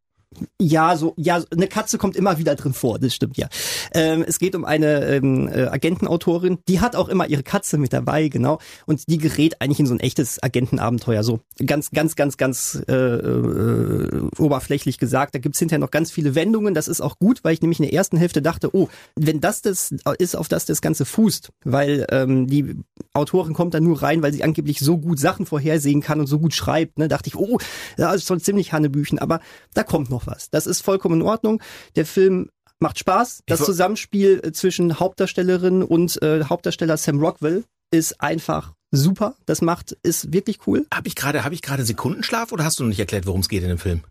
Ja, 0.61 0.97
so, 0.97 1.15
ja, 1.17 1.43
eine 1.51 1.69
Katze 1.69 1.99
kommt 1.99 2.17
immer 2.17 2.39
wieder 2.39 2.55
drin 2.55 2.73
vor, 2.73 2.99
das 2.99 3.15
stimmt 3.15 3.37
ja. 3.37 3.49
Ähm, 3.93 4.25
es 4.27 4.39
geht 4.39 4.55
um 4.55 4.65
eine 4.65 5.05
ähm, 5.07 5.49
äh, 5.49 5.67
Agentenautorin, 5.67 6.59
die 6.69 6.81
hat 6.81 6.97
auch 6.97 7.09
immer 7.09 7.29
ihre 7.29 7.43
Katze 7.43 7.79
mit 7.79 7.93
dabei, 7.93 8.29
genau. 8.29 8.59
Und 8.87 9.09
die 9.09 9.19
gerät 9.19 9.61
eigentlich 9.61 9.81
in 9.81 9.87
so 9.87 9.95
ein 9.95 10.01
echtes 10.01 10.43
Agentenabenteuer, 10.43 11.23
so 11.23 11.41
ganz, 11.65 11.91
ganz, 11.91 12.17
ganz, 12.17 12.37
ganz 12.37 12.83
äh, 12.89 12.95
äh, 12.95 14.29
oberflächlich 14.39 14.99
gesagt. 14.99 15.35
Da 15.35 15.39
gibt's 15.39 15.59
hinterher 15.59 15.81
noch 15.81 15.91
ganz 15.91 16.11
viele 16.11 16.35
Wendungen, 16.35 16.75
das 16.75 16.89
ist 16.89 17.01
auch 17.01 17.19
gut, 17.19 17.45
weil 17.45 17.55
ich 17.55 17.63
nämlich 17.63 17.81
in 17.81 17.85
der 17.85 17.95
ersten 17.95 18.17
Hälfte 18.17 18.43
dachte, 18.43 18.75
oh, 18.75 18.89
wenn 19.17 19.41
das 19.41 19.63
das 19.63 19.95
ist, 20.19 20.37
auf 20.37 20.49
das 20.49 20.67
das 20.67 20.83
Ganze 20.83 21.05
fußt, 21.05 21.51
weil 21.65 22.07
ähm, 22.11 22.47
die 22.47 22.77
Autorin 23.13 23.55
kommt 23.55 23.75
da 23.75 23.81
nur 23.81 24.03
rein, 24.03 24.23
weil 24.23 24.33
sie 24.33 24.45
angeblich 24.45 24.81
so 24.81 24.99
gut 24.99 25.19
Sachen 25.19 25.47
vorhersehen 25.47 26.01
kann 26.01 26.21
und 26.21 26.27
so 26.27 26.39
gut 26.39 26.55
schreibt, 26.55 26.99
ne, 26.99 27.09
dachte 27.09 27.29
ich, 27.29 27.37
oh, 27.37 27.59
das 27.97 28.17
ist 28.17 28.29
schon 28.29 28.41
ziemlich 28.41 28.73
Hannebüchen, 28.73 29.19
aber 29.19 29.41
da 29.75 29.83
kommt 29.83 30.11
noch 30.11 30.24
was. 30.27 30.51
Das 30.51 30.67
ist 30.67 30.83
vollkommen 30.83 31.21
in 31.21 31.27
Ordnung. 31.27 31.63
Der 31.97 32.07
Film 32.07 32.51
macht 32.79 32.99
Spaß. 32.99 33.43
Das 33.47 33.65
Zusammenspiel 33.65 34.41
äh, 34.43 34.53
zwischen 34.53 34.99
Hauptdarstellerin 34.99 35.83
und 35.83 36.21
äh, 36.23 36.45
Hauptdarsteller 36.45 36.97
Sam 36.97 37.21
Rockwell 37.21 37.65
ist 37.91 38.21
einfach 38.21 38.75
super. 38.91 39.35
Das 39.47 39.63
macht, 39.63 39.97
ist 40.03 40.33
wirklich 40.33 40.67
cool. 40.67 40.87
Habe 40.93 41.09
ich 41.09 41.15
gerade, 41.15 41.45
habe 41.45 41.55
ich 41.55 41.63
gerade 41.63 41.85
Sekundenschlaf 41.85 42.53
oder 42.53 42.65
hast 42.65 42.79
du 42.79 42.85
noch 42.85 42.89
nicht 42.91 43.01
erklärt, 43.01 43.27
worum 43.27 43.41
es 43.41 43.49
geht 43.49 43.63
in 43.63 43.69
dem 43.69 43.79
Film? 43.79 44.03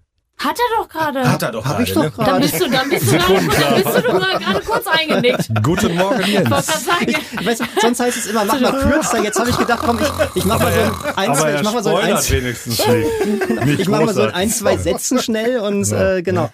Hat 0.44 0.58
er 0.60 0.78
doch 0.78 0.90
gerade. 0.90 1.32
Hat 1.32 1.42
er 1.42 1.52
doch 1.52 1.64
Hab 1.64 1.72
gerade, 1.78 1.84
ich 1.84 1.94
doch 1.94 2.04
ne? 2.04 2.12
gerade. 2.12 2.32
Dann 2.32 2.42
bist 2.42 2.60
du, 2.60 2.70
dann 2.70 2.90
bist 2.90 3.08
du, 3.08 3.18
gerade, 3.18 3.34
dann 3.34 3.84
bist 3.84 3.98
du 3.98 4.02
doch 4.02 4.20
mal 4.20 4.38
gerade 4.40 4.60
kurz 4.62 4.88
eingenickt. 4.88 5.50
Guten 5.64 5.96
Morgen, 5.96 6.20
Ich 6.22 6.28
Jens. 6.28 6.86
sagen, 6.86 7.16
Ich 7.40 7.46
weiß, 7.46 7.60
sonst 7.82 8.00
heißt 8.02 8.18
es 8.18 8.26
immer, 8.26 8.44
mach 8.44 8.60
mal 8.60 8.74
kürzer. 8.74 9.24
Jetzt 9.24 9.40
habe 9.40 9.50
ich 9.50 9.58
gedacht, 9.58 9.84
komm, 9.86 10.00
ich, 10.00 10.12
ich 10.36 10.46
mach 10.46 10.60
mal 10.60 10.74
so 10.74 10.80
ein, 10.80 11.16
ein 11.16 11.30
Aber 11.30 11.40
zwei, 11.40 11.56
ich 11.56 11.64
mach 11.64 11.74
mal 11.74 11.84
so 11.84 11.96
ein, 11.96 12.14
nicht 13.66 13.80
ich 13.80 13.88
mach 13.88 14.02
mal 14.02 14.14
so 14.14 14.24
ein, 14.24 14.34
ein 14.34 14.50
zwei 14.50 14.78
Sätzen 14.78 15.20
schnell 15.20 15.60
und 15.60 15.90
äh, 15.92 16.22
genau. 16.22 16.50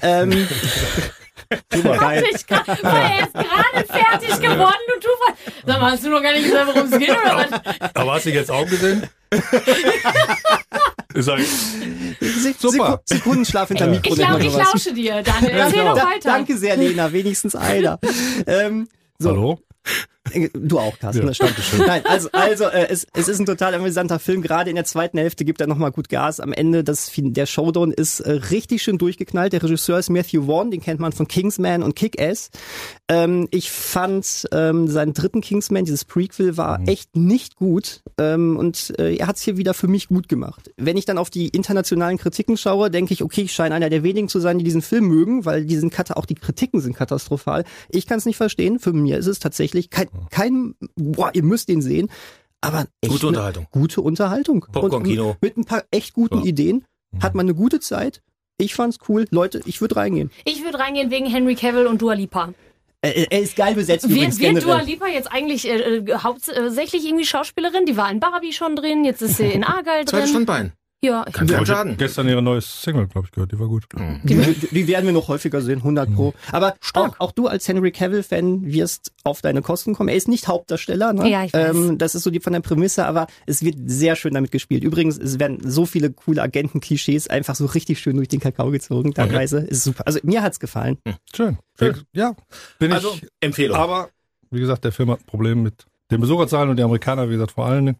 Ähm, 0.00 0.48
Super 1.72 1.98
geil. 1.98 2.24
ich 2.34 2.46
grad, 2.46 2.66
er 2.66 3.18
erst 3.18 3.34
gerade 3.34 3.86
fertig 3.86 4.40
geworden, 4.40 4.80
du 4.88 4.94
Tufel. 4.94 5.34
Sag 5.66 5.80
mal, 5.80 5.92
hast 5.92 6.04
du 6.04 6.08
noch 6.08 6.22
gar 6.22 6.32
nicht 6.32 6.46
gesagt, 6.46 6.66
worum 6.74 6.92
es 6.92 6.98
geht, 6.98 7.10
oder 7.10 7.36
was? 7.36 7.92
Aber 7.94 8.14
hast 8.14 8.26
du 8.26 8.30
jetzt 8.30 8.50
auch 8.50 8.66
gesehen? 8.66 9.06
sag, 11.14 11.40
Super. 12.58 12.94
Seku- 12.94 13.00
Sekundenschlaf 13.04 13.68
hinter 13.68 13.86
Mikro. 13.88 14.12
Ich, 14.14 14.18
lau, 14.18 14.38
ich 14.38 14.54
lausche 14.56 14.92
dir, 14.94 15.22
Daniel. 15.22 15.50
Erzähl 15.52 15.78
Ja, 15.78 15.94
doch 15.94 16.04
weiter. 16.04 16.28
Danke 16.30 16.56
sehr, 16.56 16.76
Lena. 16.76 17.12
Wenigstens 17.12 17.54
einer. 17.54 17.98
ähm, 18.46 18.88
so, 19.18 19.30
hallo? 19.30 19.58
Äh, 20.30 20.48
Du 20.54 20.78
auch, 20.78 20.98
Carsten, 20.98 21.22
Ja, 21.22 21.28
das 21.28 21.36
stimmt. 21.36 21.56
Nein, 21.86 22.02
also, 22.06 22.28
also 22.32 22.64
äh, 22.64 22.86
es, 22.88 23.06
es 23.12 23.28
ist 23.28 23.40
ein 23.40 23.46
total 23.46 23.74
amüsanter 23.74 24.18
Film. 24.18 24.40
Gerade 24.42 24.70
in 24.70 24.76
der 24.76 24.84
zweiten 24.84 25.18
Hälfte 25.18 25.44
gibt 25.44 25.60
er 25.60 25.66
nochmal 25.66 25.90
gut 25.92 26.08
Gas. 26.08 26.38
Am 26.40 26.52
Ende, 26.52 26.84
das, 26.84 27.10
der 27.16 27.46
Showdown 27.46 27.90
ist 27.92 28.20
äh, 28.20 28.32
richtig 28.32 28.82
schön 28.82 28.98
durchgeknallt. 28.98 29.52
Der 29.52 29.62
Regisseur 29.62 29.98
ist 29.98 30.10
Matthew 30.10 30.46
Vaughn, 30.46 30.70
den 30.70 30.80
kennt 30.80 31.00
man 31.00 31.12
von 31.12 31.26
Kingsman 31.26 31.82
und 31.82 31.96
Kick-Ass. 31.96 32.50
Ähm, 33.08 33.48
ich 33.50 33.70
fand 33.70 34.46
ähm, 34.52 34.86
seinen 34.88 35.12
dritten 35.12 35.40
Kingsman, 35.40 35.84
dieses 35.84 36.04
Prequel, 36.04 36.56
war 36.56 36.80
echt 36.86 37.16
nicht 37.16 37.56
gut. 37.56 38.02
Ähm, 38.18 38.56
und 38.56 38.94
äh, 38.98 39.16
er 39.16 39.26
hat 39.26 39.36
es 39.36 39.42
hier 39.42 39.56
wieder 39.56 39.74
für 39.74 39.88
mich 39.88 40.08
gut 40.08 40.28
gemacht. 40.28 40.70
Wenn 40.76 40.96
ich 40.96 41.04
dann 41.04 41.18
auf 41.18 41.30
die 41.30 41.48
internationalen 41.48 42.18
Kritiken 42.18 42.56
schaue, 42.56 42.90
denke 42.90 43.12
ich, 43.12 43.22
okay, 43.22 43.42
ich 43.42 43.52
scheine 43.52 43.74
einer 43.74 43.90
der 43.90 44.02
wenigen 44.02 44.28
zu 44.28 44.38
sein, 44.40 44.58
die 44.58 44.64
diesen 44.64 44.82
Film 44.82 45.06
mögen, 45.08 45.44
weil 45.44 45.64
die 45.64 45.76
sind 45.76 45.92
kata- 45.92 46.14
auch 46.14 46.26
die 46.26 46.34
Kritiken 46.36 46.80
sind 46.80 46.94
katastrophal. 46.96 47.64
Ich 47.90 48.06
kann 48.06 48.18
es 48.18 48.24
nicht 48.26 48.36
verstehen. 48.36 48.78
Für 48.78 48.92
mich 48.92 49.12
ist 49.12 49.26
es 49.26 49.38
tatsächlich 49.40 49.90
kein, 49.90 50.06
kein 50.30 50.74
boah, 50.96 51.30
ihr 51.34 51.42
müsst 51.42 51.68
den 51.68 51.82
sehen. 51.82 52.10
Aber 52.60 52.86
echt 53.00 53.12
Gute 53.12 53.26
eine 53.26 53.28
Unterhaltung. 53.28 53.66
Gute 53.70 54.00
Unterhaltung. 54.00 54.66
Popcorn-Kino. 54.72 55.30
Und 55.30 55.42
Mit 55.42 55.56
ein 55.56 55.64
paar 55.64 55.84
echt 55.90 56.14
guten 56.14 56.38
Ja. 56.38 56.44
Ideen. 56.44 56.84
Hat 57.20 57.34
man 57.34 57.46
eine 57.46 57.54
gute 57.54 57.80
Zeit. 57.80 58.22
Ich 58.58 58.74
fand's 58.74 58.98
cool. 59.08 59.26
Leute, 59.30 59.60
ich 59.66 59.80
würde 59.80 59.96
reingehen. 59.96 60.30
Ich 60.44 60.62
würde 60.64 60.78
reingehen 60.78 61.10
wegen 61.10 61.26
Henry 61.26 61.56
Cavill 61.56 61.86
und 61.86 62.00
Dua 62.00 62.14
Lipa. 62.14 62.54
Er, 63.04 63.42
ist 63.42 63.56
geil 63.56 63.74
besetzt 63.74 64.04
Wird, 64.08 64.12
übrigens 64.16 64.38
wird 64.38 64.62
Dua. 64.62 64.80
Lipa 64.80 65.08
jetzt 65.08 65.32
eigentlich 65.32 65.68
äh, 65.68 65.96
äh, 65.96 66.14
hauptsächlich 66.14 67.04
irgendwie 67.04 67.24
Schauspielerin? 67.24 67.84
Die 67.84 67.96
war 67.96 68.08
in 68.10 68.20
Barbie 68.20 68.52
schon 68.52 68.76
drin, 68.76 69.04
jetzt 69.04 69.22
ist 69.22 69.38
sie 69.38 69.46
in 69.46 69.64
Argyle 69.64 70.04
drin. 70.04 70.28
Standbein. 70.28 70.72
Ja, 71.04 71.24
ich 71.26 71.34
Kann 71.34 71.50
habe 71.52 71.66
Schaden. 71.66 71.96
gestern 71.96 72.28
ihre 72.28 72.42
neue 72.42 72.60
Single, 72.60 73.08
glaube 73.08 73.26
ich, 73.26 73.32
gehört. 73.32 73.50
Die 73.50 73.58
war 73.58 73.66
gut. 73.66 73.86
Die, 74.22 74.36
die 74.70 74.86
werden 74.86 75.04
wir 75.06 75.12
noch 75.12 75.26
häufiger 75.26 75.60
sehen, 75.60 75.78
100 75.78 76.14
pro. 76.14 76.32
Aber 76.52 76.76
auch, 76.94 77.18
auch 77.18 77.32
du 77.32 77.48
als 77.48 77.66
Henry 77.66 77.90
Cavill-Fan 77.90 78.64
wirst 78.66 79.10
auf 79.24 79.42
deine 79.42 79.62
Kosten 79.62 79.94
kommen. 79.94 80.08
Er 80.10 80.14
ist 80.14 80.28
nicht 80.28 80.46
Hauptdarsteller, 80.46 81.12
ne? 81.12 81.28
Ja, 81.28 81.42
ich 81.44 81.52
weiß. 81.52 81.74
Ähm, 81.74 81.98
das 81.98 82.14
ist 82.14 82.22
so 82.22 82.30
die 82.30 82.38
von 82.38 82.52
der 82.52 82.60
Prämisse, 82.60 83.04
aber 83.04 83.26
es 83.46 83.64
wird 83.64 83.78
sehr 83.86 84.14
schön 84.14 84.34
damit 84.34 84.52
gespielt. 84.52 84.84
Übrigens, 84.84 85.18
es 85.18 85.40
werden 85.40 85.58
so 85.68 85.86
viele 85.86 86.10
coole 86.12 86.40
Agenten-Klischees 86.40 87.26
einfach 87.26 87.56
so 87.56 87.66
richtig 87.66 87.98
schön 87.98 88.14
durch 88.14 88.28
den 88.28 88.38
Kakao 88.38 88.70
gezogen. 88.70 89.12
Teilweise 89.12 89.58
ist 89.58 89.82
super. 89.82 90.04
Also 90.06 90.20
mir 90.22 90.40
hat's 90.42 90.60
gefallen. 90.60 90.98
Schön. 91.34 91.58
Schön. 91.80 91.96
Ja, 92.12 92.36
bin 92.78 92.92
Also, 92.92 93.12
ich. 93.14 93.26
Empfehlung. 93.40 93.76
Aber, 93.76 94.10
wie 94.52 94.60
gesagt, 94.60 94.84
der 94.84 94.92
Film 94.92 95.10
hat 95.10 95.18
ein 95.18 95.26
Problem 95.26 95.64
mit 95.64 95.84
den 96.12 96.20
Besucherzahlen 96.20 96.70
und 96.70 96.76
die 96.76 96.82
Amerikaner, 96.84 97.28
wie 97.28 97.32
gesagt, 97.32 97.50
vor 97.52 97.66
allen 97.66 97.86
Dingen. 97.86 97.98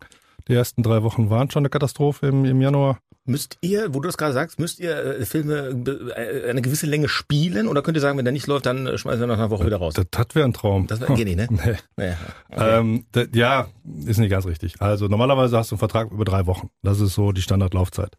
Die 0.49 0.55
ersten 0.55 0.83
drei 0.83 1.03
Wochen 1.03 1.31
waren 1.31 1.51
schon 1.51 1.61
eine 1.63 1.71
Katastrophe 1.71 2.27
im, 2.27 2.45
im 2.45 2.61
Januar. 2.61 2.99
Müsst 3.25 3.57
ihr, 3.61 3.95
wo 3.95 4.01
du 4.01 4.09
das 4.09 4.17
gerade 4.19 4.33
sagst, 4.33 4.59
müsst 4.59 4.81
ihr 4.81 4.97
äh, 5.21 5.25
Filme 5.25 5.69
äh, 6.17 6.51
eine 6.51 6.61
gewisse 6.61 6.87
Länge 6.87 7.09
spielen 7.09 7.69
oder 7.69 7.81
könnt 7.83 7.97
ihr 7.97 8.01
sagen, 8.01 8.19
wenn 8.19 8.25
der 8.25 8.33
nicht 8.33 8.49
läuft, 8.49 8.67
dann 8.67 8.87
äh, 8.89 8.99
schmeißen 8.99 9.21
wir 9.21 9.29
nach 9.29 9.39
einer 9.39 9.51
Woche 9.51 9.65
wieder 9.65 9.77
raus? 9.77 9.95
Das, 9.95 10.07
das 10.11 10.27
wäre 10.35 10.45
ein 10.45 10.53
Traum. 10.53 10.89
Das 10.89 10.99
geht 10.99 11.25
nicht, 11.27 11.37
ne? 11.37 11.47
Nee. 11.97 12.05
Ja, 12.09 12.17
okay. 12.51 12.79
Ähm, 12.81 13.07
d- 13.15 13.29
ja, 13.33 13.69
ist 14.07 14.19
nicht 14.19 14.31
ganz 14.31 14.45
richtig. 14.47 14.81
Also 14.83 15.07
normalerweise 15.07 15.57
hast 15.57 15.71
du 15.71 15.77
einen 15.77 15.79
Vertrag 15.79 16.11
über 16.11 16.25
drei 16.25 16.47
Wochen. 16.47 16.71
Das 16.83 17.01
ist 17.01 17.15
so 17.15 17.31
die 17.31 17.43
Standardlaufzeit. 17.43 18.17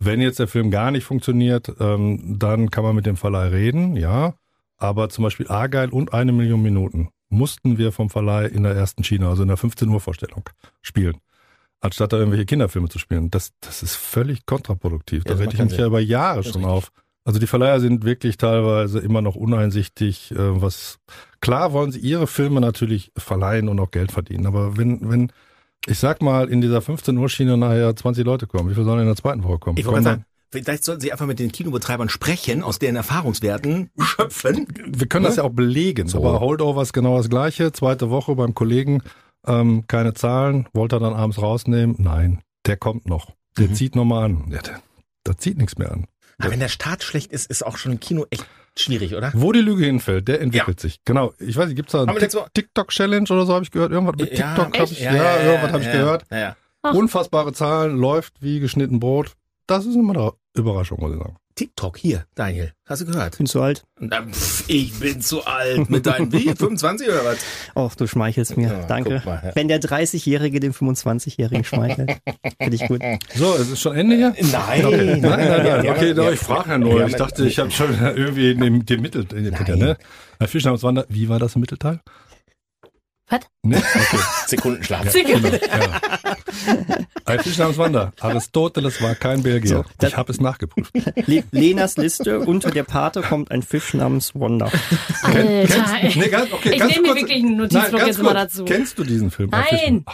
Wenn 0.00 0.20
jetzt 0.20 0.40
der 0.40 0.48
Film 0.48 0.70
gar 0.72 0.90
nicht 0.90 1.04
funktioniert, 1.04 1.72
ähm, 1.78 2.36
dann 2.38 2.70
kann 2.70 2.82
man 2.82 2.96
mit 2.96 3.06
dem 3.06 3.16
Verleih 3.16 3.48
reden, 3.48 3.94
ja. 3.96 4.34
Aber 4.78 5.10
zum 5.10 5.22
Beispiel 5.24 5.46
Argyle 5.46 5.90
und 5.90 6.12
eine 6.12 6.32
Million 6.32 6.62
Minuten 6.62 7.10
mussten 7.28 7.78
wir 7.78 7.92
vom 7.92 8.10
Verleih 8.10 8.46
in 8.46 8.64
der 8.64 8.72
ersten 8.74 9.04
Schiene, 9.04 9.28
also 9.28 9.42
in 9.42 9.48
der 9.48 9.58
15 9.58 9.88
Uhr 9.90 10.00
Vorstellung, 10.00 10.42
spielen. 10.82 11.18
Anstatt 11.80 12.12
da 12.12 12.18
irgendwelche 12.18 12.44
Kinderfilme 12.46 12.88
zu 12.88 12.98
spielen. 12.98 13.30
Das, 13.30 13.52
das 13.60 13.82
ist 13.82 13.94
völlig 13.96 14.44
kontraproduktiv. 14.46 15.22
Ja, 15.26 15.32
Da 15.34 15.40
rede 15.40 15.54
ich 15.54 15.58
mich 15.62 15.76
ja 15.78 15.86
über 15.86 16.00
Jahre 16.00 16.42
schon 16.42 16.56
richtig. 16.56 16.66
auf. 16.70 16.92
Also 17.24 17.38
die 17.38 17.46
Verleiher 17.46 17.80
sind 17.80 18.04
wirklich 18.04 18.36
teilweise 18.38 18.98
immer 18.98 19.22
noch 19.22 19.34
uneinsichtig, 19.36 20.32
äh, 20.32 20.36
was 20.60 20.98
klar 21.40 21.72
wollen 21.72 21.92
sie 21.92 22.00
ihre 22.00 22.26
Filme 22.26 22.60
natürlich 22.60 23.12
verleihen 23.16 23.68
und 23.68 23.78
auch 23.78 23.90
Geld 23.90 24.10
verdienen. 24.12 24.46
Aber 24.46 24.76
wenn, 24.76 25.08
wenn, 25.10 25.32
ich 25.86 25.98
sag 25.98 26.22
mal, 26.22 26.48
in 26.48 26.60
dieser 26.60 26.80
15 26.82 27.16
Uhr 27.16 27.28
Schiene 27.28 27.56
nachher 27.56 27.94
20 27.94 28.24
Leute 28.24 28.46
kommen, 28.46 28.70
wie 28.70 28.74
viel 28.74 28.84
sollen 28.84 29.00
in 29.00 29.06
der 29.06 29.16
zweiten 29.16 29.44
Woche 29.44 29.58
kommen? 29.58 29.78
Ich 29.78 29.86
wollte 29.86 30.02
sagen, 30.02 30.24
vielleicht 30.50 30.84
sollten 30.84 31.02
Sie 31.02 31.12
einfach 31.12 31.26
mit 31.26 31.38
den 31.38 31.52
Kinobetreibern 31.52 32.08
sprechen, 32.08 32.62
aus 32.62 32.78
deren 32.78 32.96
Erfahrungswerten 32.96 33.90
schöpfen. 33.98 34.66
Wir 34.86 35.06
können 35.06 35.24
das 35.24 35.36
ja 35.36 35.44
auch 35.44 35.50
belegen, 35.52 36.08
So. 36.08 36.18
aber 36.18 36.40
Holdover 36.40 36.82
ist 36.82 36.92
genau 36.94 37.16
das 37.18 37.28
gleiche. 37.28 37.70
Zweite 37.72 38.10
Woche 38.10 38.34
beim 38.34 38.54
Kollegen, 38.54 39.02
ähm, 39.46 39.84
keine 39.86 40.14
Zahlen, 40.14 40.68
wollte 40.72 40.96
er 40.96 41.00
dann 41.00 41.14
abends 41.14 41.40
rausnehmen? 41.40 41.96
Nein, 41.98 42.42
der 42.66 42.76
kommt 42.76 43.06
noch. 43.06 43.32
Der 43.58 43.68
Mhm. 43.68 43.74
zieht 43.74 43.96
nochmal 43.96 44.24
an. 44.24 44.44
Ja, 44.50 44.60
der, 44.62 44.80
der 45.26 45.36
zieht 45.38 45.58
nichts 45.58 45.76
mehr 45.78 45.90
an. 45.92 46.06
Aber 46.38 46.50
wenn 46.52 46.60
der 46.60 46.68
Start 46.68 47.02
schlecht 47.02 47.32
ist, 47.32 47.50
ist 47.50 47.64
auch 47.66 47.76
schon 47.76 47.92
im 47.92 48.00
Kino 48.00 48.24
echt 48.30 48.46
schwierig, 48.78 49.14
oder? 49.14 49.30
Wo 49.34 49.52
die 49.52 49.60
Lüge 49.60 49.84
hinfällt, 49.84 50.26
der 50.28 50.40
entwickelt 50.40 50.80
sich. 50.80 51.00
Genau. 51.04 51.34
Ich 51.38 51.56
weiß 51.56 51.66
nicht, 51.66 51.76
gibt's 51.76 51.92
da 51.92 52.04
eine 52.04 52.14
TikTok-Challenge 52.54 53.26
oder 53.30 53.44
so, 53.44 53.52
habe 53.52 53.64
ich 53.64 53.70
gehört? 53.70 53.92
Irgendwas 53.92 54.16
mit 54.16 54.30
TikTok, 54.30 54.78
habe 54.78 54.84
ich, 54.92 55.00
ja, 55.00 55.12
irgendwas 55.42 55.72
habe 55.72 55.80
ich 55.82 55.86
ja, 55.88 55.92
gehört. 55.92 56.24
Ja, 56.30 56.38
ja. 56.38 56.56
Unfassbare 56.92 57.52
Zahlen, 57.52 57.98
läuft 57.98 58.40
wie 58.40 58.58
geschnitten 58.60 59.00
Brot. 59.00 59.32
Das 59.66 59.84
ist 59.84 59.94
immer 59.96 60.14
eine 60.14 60.32
Überraschung, 60.54 60.98
muss 61.00 61.12
ich 61.12 61.18
sagen. 61.18 61.36
TikTok, 61.60 61.98
hier, 61.98 62.24
Daniel, 62.34 62.72
hast 62.86 63.02
du 63.02 63.04
gehört? 63.04 63.36
Bin 63.36 63.44
zu 63.44 63.60
alt. 63.60 63.84
Na, 63.98 64.22
pff, 64.22 64.64
Ich 64.68 64.98
bin 64.98 65.20
zu 65.20 65.44
alt 65.44 65.90
mit 65.90 66.06
deinen, 66.06 66.32
wie, 66.32 66.44
25 66.56 67.06
oder 67.06 67.22
was? 67.22 67.36
Och, 67.76 67.94
du 67.96 68.06
schmeichelst 68.06 68.56
mir. 68.56 68.68
Ja, 68.68 68.86
Danke. 68.86 69.20
mal, 69.26 69.42
ja. 69.44 69.50
Wenn 69.54 69.68
der 69.68 69.78
30-Jährige 69.78 70.58
dem 70.58 70.72
25-Jährigen 70.72 71.62
schmeichelt. 71.64 72.12
Finde 72.58 72.76
ich 72.76 72.88
gut. 72.88 73.02
So, 73.34 73.54
es 73.56 73.68
ist 73.68 73.80
schon 73.82 73.94
Ende 73.94 74.16
hier? 74.16 74.34
Nein, 74.50 74.86
Okay, 74.86 75.06
nein, 75.06 75.20
nein, 75.20 75.62
nein. 75.66 75.84
Ja, 75.84 75.92
Okay, 75.92 76.14
doch, 76.14 76.32
ich 76.32 76.40
frage 76.40 76.70
ja 76.70 76.78
nur. 76.78 77.06
Ich 77.06 77.16
dachte, 77.16 77.44
ich 77.46 77.58
habe 77.58 77.70
schon 77.70 77.92
irgendwie 78.00 78.54
den, 78.54 78.86
den 78.86 79.02
Mittel, 79.02 79.26
den, 79.26 79.50
Nein. 79.50 79.78
ne? 79.78 79.98
Herr 80.38 80.48
Fischner, 80.48 80.72
was 80.72 80.82
war 80.82 80.94
da, 80.94 81.04
wie 81.10 81.28
war 81.28 81.38
das 81.38 81.56
im 81.56 81.60
Mittelteil? 81.60 82.00
Was? 83.28 83.40
Ne? 83.62 83.76
Okay. 83.76 84.18
Sekundenschlaf. 84.46 85.14
ja. 85.14 86.36
Herr 87.26 87.42
Fischner 87.42 87.64
namens 87.64 87.78
Wander. 87.78 88.12
Aristoteles 88.20 89.00
war 89.02 89.14
kein 89.14 89.42
Belgier. 89.42 89.84
So, 90.00 90.06
ich 90.06 90.16
habe 90.16 90.32
es 90.32 90.40
nachgeprüft. 90.40 90.92
Le 91.26 91.44
Lenas 91.50 91.96
Liste, 91.96 92.40
unter 92.40 92.70
der 92.70 92.84
Pate 92.84 93.22
kommt 93.22 93.50
ein 93.50 93.62
Fisch 93.62 93.94
namens 93.94 94.34
Wanda. 94.34 94.70
Alter. 95.22 95.84
Nee, 96.14 96.28
ganz, 96.28 96.52
okay, 96.52 96.72
Ich 96.74 96.84
nehme 96.84 97.08
mir 97.08 97.14
wirklich 97.16 97.42
einen 97.42 97.56
Notizblock 97.56 98.06
jetzt 98.06 98.20
kurz. 98.20 98.32
dazu. 98.34 98.64
Kennst 98.64 98.98
du 98.98 99.04
diesen 99.04 99.30
Film? 99.30 99.50
Nein. 99.50 99.66
Fischner? 99.68 100.04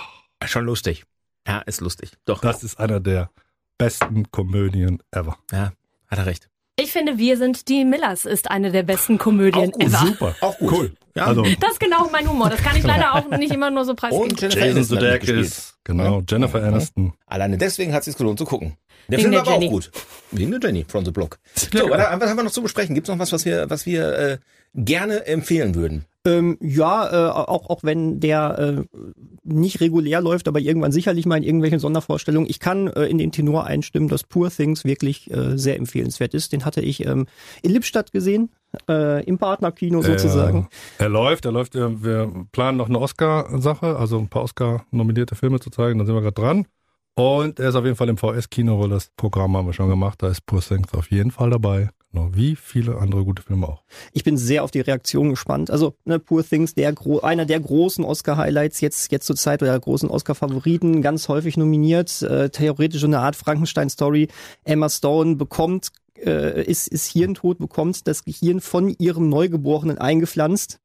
Schon 0.47 0.65
lustig. 0.67 1.05
Ja, 1.47 1.59
ist 1.61 1.81
lustig. 1.81 2.11
Doch. 2.25 2.41
Das 2.41 2.63
ist 2.65 2.79
einer 2.79 3.01
der 3.01 3.31
besten 3.79 4.31
Komödien 4.31 5.03
ever. 5.13 5.37
Ja, 5.53 5.73
hat 6.09 6.19
er 6.19 6.27
recht. 6.27 6.49
Ich 6.79 6.93
finde, 6.93 7.17
Wir 7.19 7.37
sind 7.39 7.69
die 7.69 7.85
Millers 7.85 8.27
ist 8.27 8.51
eine 8.51 8.71
der 8.71 8.83
besten 8.83 9.17
Komödien 9.17 9.69
Auch 9.71 9.73
gut. 9.73 9.83
ever. 9.83 9.99
Super. 10.07 10.35
Auch 10.41 10.59
gut. 10.59 10.73
Cool. 10.73 10.93
Ja. 11.17 11.25
Also, 11.27 11.43
Das 11.61 11.73
ist 11.73 11.81
genau 11.81 12.09
mein 12.13 12.29
Humor. 12.29 12.51
Das 12.51 12.61
kann 12.63 12.77
ich 12.77 12.85
leider 12.85 13.15
auch 13.15 13.29
nicht 13.39 13.53
immer 13.53 13.71
nur 13.71 13.85
so 13.85 13.95
preisgeben. 13.95 14.31
Und 14.31 14.41
Jennifer 14.41 14.67
Jason. 14.67 14.85
Sudeikis, 14.85 15.75
genau, 15.83 16.23
Jennifer 16.29 16.63
Aniston. 16.63 17.15
Alleine 17.27 17.57
deswegen 17.57 17.93
hat 17.95 18.01
es 18.01 18.05
sich 18.07 18.17
gelohnt 18.17 18.39
zu 18.39 18.45
gucken. 18.45 18.77
Der 19.09 19.19
Wegen 19.19 19.31
Film 19.31 19.35
war 19.35 19.41
aber 19.43 19.57
auch 19.57 19.61
Jenny. 19.61 19.73
gut. 19.73 19.91
Wegen 20.33 20.51
der 20.51 20.61
Jenny 20.61 20.85
from 20.87 21.05
the 21.05 21.11
Block. 21.11 21.39
So, 21.73 21.89
was, 21.91 21.99
was 22.21 22.29
haben 22.31 22.37
wir 22.37 22.43
noch 22.43 22.51
zu 22.51 22.63
besprechen? 22.63 22.95
Gibt 22.95 23.09
es 23.09 23.13
noch 23.15 23.19
was, 23.19 23.33
was 23.33 23.45
wir, 23.45 23.71
was 23.71 23.87
wir 23.87 24.13
äh, 24.19 24.39
gerne 24.77 25.27
empfehlen 25.27 25.75
würden? 25.75 26.05
Ähm, 26.27 26.59
ja, 26.61 27.29
äh, 27.29 27.31
auch, 27.31 27.71
auch 27.71 27.85
wenn 27.85 28.19
der 28.19 28.59
äh, 28.59 28.99
nicht 29.45 29.81
regulär 29.81 30.21
läuft, 30.21 30.49
aber 30.49 30.59
irgendwann 30.59 30.91
sicherlich 30.91 31.25
mal 31.25 31.37
in 31.37 31.45
irgendwelchen 31.45 31.79
Sondervorstellungen. 31.79 32.51
Ich 32.51 32.59
kann 32.59 32.89
äh, 32.89 33.05
in 33.05 33.19
den 33.19 33.31
Tenor 33.31 33.65
einstimmen, 33.65 34.09
dass 34.09 34.25
Poor 34.25 34.51
Things 34.51 34.85
wirklich 34.85 35.31
äh, 35.31 35.57
sehr 35.57 35.77
empfehlenswert 35.77 36.35
ist. 36.35 36.53
Den 36.53 36.65
hatte 36.65 36.81
ich 36.81 37.07
ähm, 37.07 37.27
in 37.63 37.71
Lippstadt 37.71 38.11
gesehen, 38.11 38.51
äh, 38.89 39.25
im 39.25 39.39
Partnerkino 39.39 40.03
sozusagen. 40.03 40.69
Äh, 40.99 41.05
er 41.05 41.09
läuft, 41.09 41.45
er 41.45 41.53
läuft. 41.53 41.77
äh, 41.77 42.03
Wir 42.03 42.47
planen 42.51 42.77
noch 42.77 42.89
eine 42.89 42.99
Oscar-Sache, 42.99 43.97
also 43.97 44.19
ein 44.19 44.29
paar 44.29 44.43
Oscar-nominierte 44.43 45.37
Filme 45.37 45.61
zu 45.61 45.71
zeigen. 45.71 46.01
Da 46.01 46.07
sind 46.07 46.15
wir 46.17 46.23
gerade 46.23 46.35
dran. 46.35 46.67
Und 47.15 47.61
er 47.61 47.69
ist 47.71 47.77
auf 47.77 47.85
jeden 47.85 47.97
Fall 47.97 48.09
im 48.09 48.19
VS-Kino, 48.19 48.79
weil 48.81 48.91
das 48.91 49.11
Programm 49.17 49.57
haben 49.57 49.67
wir 49.67 49.73
schon 49.73 49.89
gemacht. 49.89 50.23
Da 50.23 50.29
ist 50.29 50.45
Poor 50.45 50.61
Things 50.61 50.93
auf 50.93 51.11
jeden 51.11 51.31
Fall 51.31 51.51
dabei. 51.51 51.89
Genau, 52.13 52.31
wie 52.33 52.57
viele 52.57 52.99
andere 52.99 53.25
gute 53.25 53.43
Filme 53.43 53.69
auch. 53.69 53.83
Ich 54.13 54.25
bin 54.25 54.37
sehr 54.37 54.65
auf 54.65 54.71
die 54.71 54.81
Reaktion 54.81 55.31
gespannt. 55.31 55.71
Also 55.71 55.95
ne, 56.05 56.19
Poor 56.19 56.43
Things, 56.43 56.75
der 56.75 56.95
einer 57.23 57.45
der 57.45 57.61
großen 57.61 58.05
Oscar-Highlights 58.05 58.81
jetzt 58.81 59.11
jetzt 59.13 59.27
zur 59.27 59.37
Zeit 59.37 59.63
oder 59.63 59.73
der 59.73 59.81
großen 59.81 60.09
Oscar-Favoriten, 60.09 61.03
ganz 61.03 61.29
häufig 61.29 61.57
nominiert. 61.57 62.23
Äh, 62.23 62.51
theoretisch 62.51 63.05
eine 63.05 63.21
Art 63.21 63.37
Frankenstein-Story. 63.37 64.29
Emma 64.65 64.89
Stone 64.89 65.37
bekommt 65.37 65.91
äh, 66.25 66.63
ist, 66.65 66.89
ist 66.89 67.07
Hirntod, 67.11 67.59
bekommt 67.59 68.07
das 68.07 68.25
Gehirn 68.25 68.61
von 68.61 68.95
ihrem 68.99 69.29
Neugeborenen 69.29 69.99
eingepflanzt, 69.99 70.79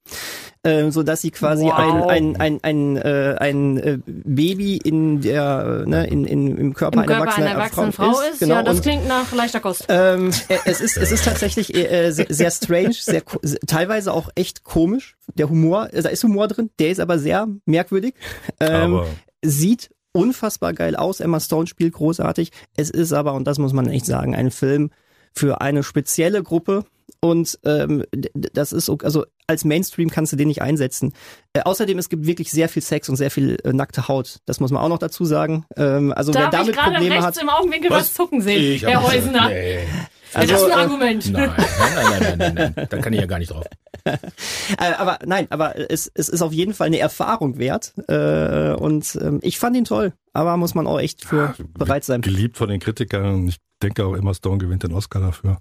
äh, 0.64 0.92
so 0.92 1.04
dass 1.04 1.22
sie 1.22 1.32
quasi 1.32 1.66
Wow. 1.66 2.08
ein 2.08 2.36
ein 2.36 2.36
ein 2.40 2.60
ein, 2.64 2.98
äh, 2.98 3.36
ein 3.40 3.78
äh, 3.78 3.98
Baby 4.06 4.78
in 4.78 5.22
der 5.22 5.84
äh, 5.86 5.90
ne, 5.90 6.08
in, 6.08 6.26
in 6.26 6.58
im 6.58 6.74
Körper, 6.74 6.94
Im 6.96 7.00
einer, 7.00 7.08
Körper 7.08 7.22
erwachsenen, 7.24 7.48
einer 7.48 7.60
erwachsenen 7.60 7.92
Frau 7.92 8.12
ist. 8.32 8.40
Genau, 8.40 8.56
ja, 8.56 8.64
das 8.64 8.78
und- 8.78 8.82
klingt 8.84 9.08
nach 9.08 9.32
leichter 9.34 9.60
Kost. 9.60 9.86
ähm, 9.90 10.32
äh, 10.50 10.58
es 10.66 10.82
ist 10.82 10.98
es 10.98 11.12
ist 11.12 11.26
tatsächlich 11.26 11.74
äh, 11.76 12.12
sehr, 12.12 12.28
sehr 12.30 12.52
strange, 12.52 12.94
sehr 12.94 13.24
teilweise 13.68 14.14
auch 14.14 14.30
echt 14.36 14.64
komisch. 14.64 15.16
Der 15.36 15.50
Humor, 15.50 15.90
da 15.94 16.10
ist 16.10 16.24
Humor 16.24 16.48
drin, 16.48 16.70
der 16.80 16.90
ist 16.90 17.00
aber 17.00 17.18
sehr 17.20 17.48
merkwürdig. 17.66 18.16
Ähm, 18.60 18.96
Aber 18.96 19.08
sieht 19.44 19.90
unfassbar 20.14 20.74
geil 20.74 20.96
aus. 20.98 21.22
Emma 21.22 21.40
Stone 21.40 21.68
spielt 21.68 21.94
großartig. 21.94 22.52
Es 22.76 22.90
ist 22.90 23.14
aber 23.14 23.34
und 23.34 23.46
das 23.46 23.58
muss 23.60 23.72
man 23.74 23.88
echt 23.90 24.06
sagen, 24.06 24.36
ein 24.36 24.52
Film 24.52 24.92
für 25.34 25.62
eine 25.62 25.84
spezielle 25.84 26.44
Gruppe. 26.44 26.86
Und 27.20 27.60
ähm, 27.66 28.04
das 28.34 28.74
ist 28.74 28.90
also 28.90 29.26
als 29.46 29.64
Mainstream 29.64 30.10
kannst 30.10 30.32
du 30.32 30.38
den 30.38 30.48
nicht 30.48 30.62
einsetzen. 30.62 31.14
Äh, 31.54 31.62
außerdem 31.62 32.00
es 32.00 32.10
gibt 32.10 32.26
wirklich 32.26 32.50
sehr 32.50 32.68
viel 32.68 32.82
Sex 32.82 33.10
und 33.10 33.16
sehr 33.16 33.30
viel 33.30 33.58
äh, 33.64 33.74
nackte 33.74 34.08
Haut. 34.08 34.40
Das 34.46 34.60
muss 34.60 34.72
man 34.72 34.82
auch 34.82 34.90
noch 34.90 34.98
dazu 34.98 35.26
sagen. 35.26 35.66
Ähm, 35.76 36.14
also 36.14 36.32
Da 36.32 36.40
wer 36.40 36.46
habe 36.46 36.56
ich 36.56 36.62
damit 36.62 36.76
gerade 36.76 36.92
Probleme 36.94 37.16
rechts 37.16 37.38
hat, 37.38 37.44
im 37.44 37.50
Augenwinkel 37.50 37.92
was, 37.92 38.14
zucken 38.14 38.42
sehen, 38.42 38.76
Ich 38.76 38.84
Herr 38.84 39.04
Häusner. 39.04 39.50
Nee. 39.50 39.80
Also, 40.34 40.54
das 40.54 40.62
ist 40.62 40.72
ein 40.72 40.80
äh, 40.80 40.82
Argument. 40.82 41.32
Nein, 41.32 41.54
nein, 41.58 41.68
nein, 41.78 42.06
nein, 42.06 42.20
nein, 42.38 42.54
nein, 42.56 42.74
nein. 42.76 42.88
Da 42.90 42.98
kann 42.98 43.14
ich 43.14 43.20
ja 43.20 43.26
gar 43.26 43.40
nicht 43.40 43.52
drauf. 43.52 43.66
Äh, 44.04 44.94
aber 44.98 45.20
nein, 45.26 45.46
aber 45.52 45.92
es, 45.92 46.10
es 46.16 46.28
ist 46.28 46.42
auf 46.42 46.54
jeden 46.54 46.74
Fall 46.74 46.88
eine 46.88 46.98
Erfahrung 46.98 47.60
wert. 47.60 47.94
Äh, 48.08 48.74
und 48.74 49.16
ähm, 49.22 49.40
ich 49.44 49.60
fand 49.60 49.76
ihn 49.78 49.86
toll, 49.86 50.14
aber 50.34 50.58
muss 50.58 50.74
man 50.74 50.88
auch 50.88 51.00
echt 51.00 51.24
für 51.24 51.54
bereit 51.78 52.04
sein. 52.04 52.22
geliebt 52.22 52.58
von 52.58 52.70
den 52.70 52.80
Kritikern. 52.80 53.48
Ich 53.50 53.58
denke 53.82 54.06
auch 54.06 54.16
Emma 54.16 54.34
Stone 54.34 54.58
gewinnt 54.60 54.84
den 54.84 54.94
Oscar 54.94 55.20
dafür. 55.20 55.58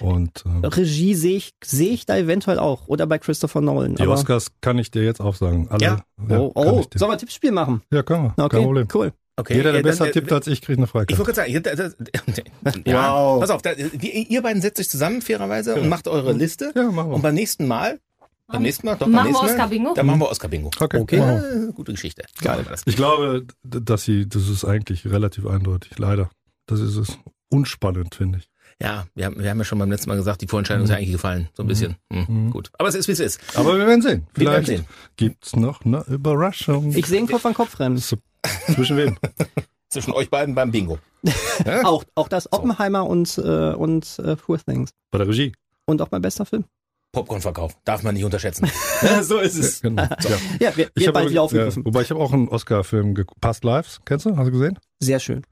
Und 0.00 0.44
äh, 0.62 0.66
Regie 0.66 1.14
sehe 1.14 1.36
ich, 1.36 1.52
sehe 1.64 1.90
ich 1.90 2.06
da 2.06 2.16
eventuell 2.16 2.58
auch. 2.58 2.86
Oder 2.88 3.06
bei 3.06 3.18
Christopher 3.18 3.60
Nolan. 3.60 3.94
die 3.96 4.02
aber, 4.02 4.12
Oscars 4.12 4.48
kann 4.60 4.78
ich 4.78 4.90
dir 4.90 5.02
jetzt 5.04 5.20
auch 5.20 5.34
sagen. 5.34 5.68
Alle, 5.70 5.84
Ja? 5.84 6.04
oh, 6.28 6.50
kann 6.52 6.68
oh 6.68 6.80
ich 6.80 6.86
dir. 6.88 6.98
sollen 6.98 7.10
wir 7.10 7.14
ein 7.14 7.18
Tippspiel 7.18 7.52
machen? 7.52 7.82
Ja, 7.92 8.02
können 8.02 8.24
wir. 8.36 8.44
Okay, 8.44 8.56
Kein 8.56 8.64
Problem. 8.64 8.88
cool. 8.94 9.12
Okay. 9.38 9.54
Jeder, 9.56 9.72
der 9.72 9.80
äh, 9.80 9.82
dann, 9.82 9.90
besser 9.90 10.06
äh, 10.08 10.12
tippt 10.12 10.32
als 10.32 10.46
ich, 10.46 10.62
kriegt 10.62 10.78
eine 10.78 10.86
Ich 10.86 10.90
Freikarte. 10.90 11.18
wollte 11.18 11.32
gerade 11.34 11.52
sagen, 11.52 11.62
das, 11.62 11.94
das, 12.62 12.74
ja, 12.86 13.12
Wow. 13.12 13.40
pass 13.40 13.50
auf, 13.50 13.60
da, 13.60 13.72
wir, 13.76 14.14
ihr 14.30 14.40
beiden 14.42 14.62
setzt 14.62 14.80
euch 14.80 14.88
zusammen 14.88 15.20
fairerweise 15.20 15.74
und 15.74 15.88
macht 15.90 16.08
eure 16.08 16.32
Liste. 16.32 16.72
Ja, 16.74 16.84
machen 16.90 17.10
wir. 17.10 17.16
Und 17.16 17.22
beim 17.22 17.34
nächsten 17.34 17.66
Mal, 17.66 17.98
beim 18.46 18.62
nächsten 18.62 18.86
Mal, 18.86 18.94
doch, 18.94 19.00
beim 19.06 19.12
Machen 19.12 19.32
wir 19.32 19.40
Oscar-Bingo? 19.42 19.92
Dann 19.94 20.06
machen 20.06 20.20
wir 20.20 20.30
Oscar-Bingo. 20.30 20.70
Okay, 20.80 21.00
Okay. 21.00 21.16
Ja, 21.18 21.70
gute 21.72 21.92
Geschichte. 21.92 22.24
Geil. 22.40 22.64
Ich 22.86 22.96
glaube, 22.96 23.44
dass 23.62 24.04
sie, 24.04 24.26
das 24.26 24.48
ist 24.48 24.64
eigentlich 24.64 25.04
relativ 25.06 25.46
eindeutig, 25.46 25.98
leider. 25.98 26.30
Das 26.66 26.80
ist 26.80 26.96
es. 26.96 27.18
Unspannend, 27.50 28.14
finde 28.14 28.38
ich. 28.38 28.48
Ja, 28.82 29.06
wir 29.14 29.24
haben, 29.26 29.42
wir 29.42 29.48
haben 29.48 29.58
ja 29.58 29.64
schon 29.64 29.78
beim 29.78 29.90
letzten 29.90 30.08
Mal 30.10 30.16
gesagt, 30.16 30.42
die 30.42 30.48
Vorentscheidung 30.48 30.84
ist 30.84 30.90
ja 30.90 30.96
eigentlich 30.96 31.12
gefallen. 31.12 31.48
So 31.54 31.62
ein 31.62 31.66
bisschen. 31.68 31.96
Hm, 32.12 32.50
Gut. 32.50 32.70
Aber 32.78 32.88
es 32.88 32.94
ist, 32.94 33.08
wie 33.08 33.12
es 33.12 33.20
ist. 33.20 33.40
Aber 33.56 33.78
wir 33.78 33.86
werden 33.86 34.02
sehen. 34.02 34.26
Wir 34.34 34.50
werden 34.50 34.64
Vielleicht 34.64 34.84
sehen. 34.84 34.94
gibt's 35.16 35.56
noch 35.56 35.84
eine 35.84 36.04
Überraschung. 36.08 36.92
Ich 36.94 37.06
sehe 37.06 37.20
ein 37.20 37.26
Kopf 37.28 37.46
an 37.46 37.54
Kopf 37.54 37.78
rennen. 37.80 37.96
So, 37.96 38.16
Zwischen 38.74 38.96
wem? 38.98 39.16
Zwischen 39.88 40.12
euch 40.12 40.28
beiden 40.28 40.54
beim 40.54 40.72
Bingo. 40.72 40.98
Auch, 41.84 42.04
auch 42.14 42.28
das 42.28 42.52
Oppenheimer 42.52 43.06
und, 43.06 43.38
äh, 43.38 43.72
und 43.72 44.18
äh, 44.18 44.36
Poor 44.36 44.58
Things. 44.58 44.90
Bei 45.10 45.18
der 45.18 45.26
Regie. 45.28 45.52
Und 45.86 46.02
auch 46.02 46.10
mein 46.10 46.20
bester 46.22 46.44
Film. 46.44 46.64
Popcornverkauf. 47.12 47.76
Darf 47.84 48.02
man 48.02 48.14
nicht 48.14 48.24
unterschätzen. 48.24 48.68
so 49.22 49.38
ist 49.38 49.56
es. 49.56 49.80
Genau. 49.80 50.02
Ja. 50.02 50.18
Ja, 50.60 50.76
wir, 50.76 50.86
Ich 50.94 51.02
wir 51.02 51.08
aber- 51.08 51.28
wieder 51.30 51.42
aufgegriffen. 51.42 51.82
Ja, 51.82 51.86
wobei 51.86 52.02
ich 52.02 52.10
habe 52.10 52.20
auch 52.20 52.32
einen 52.32 52.48
Oscar-Film 52.48 53.14
geguckt. 53.14 53.40
Past 53.40 53.64
Lives, 53.64 54.00
kennst 54.04 54.26
du? 54.26 54.36
Hast 54.36 54.46
du 54.48 54.52
gesehen? 54.52 54.78
Sehr 55.00 55.18
schön. 55.18 55.42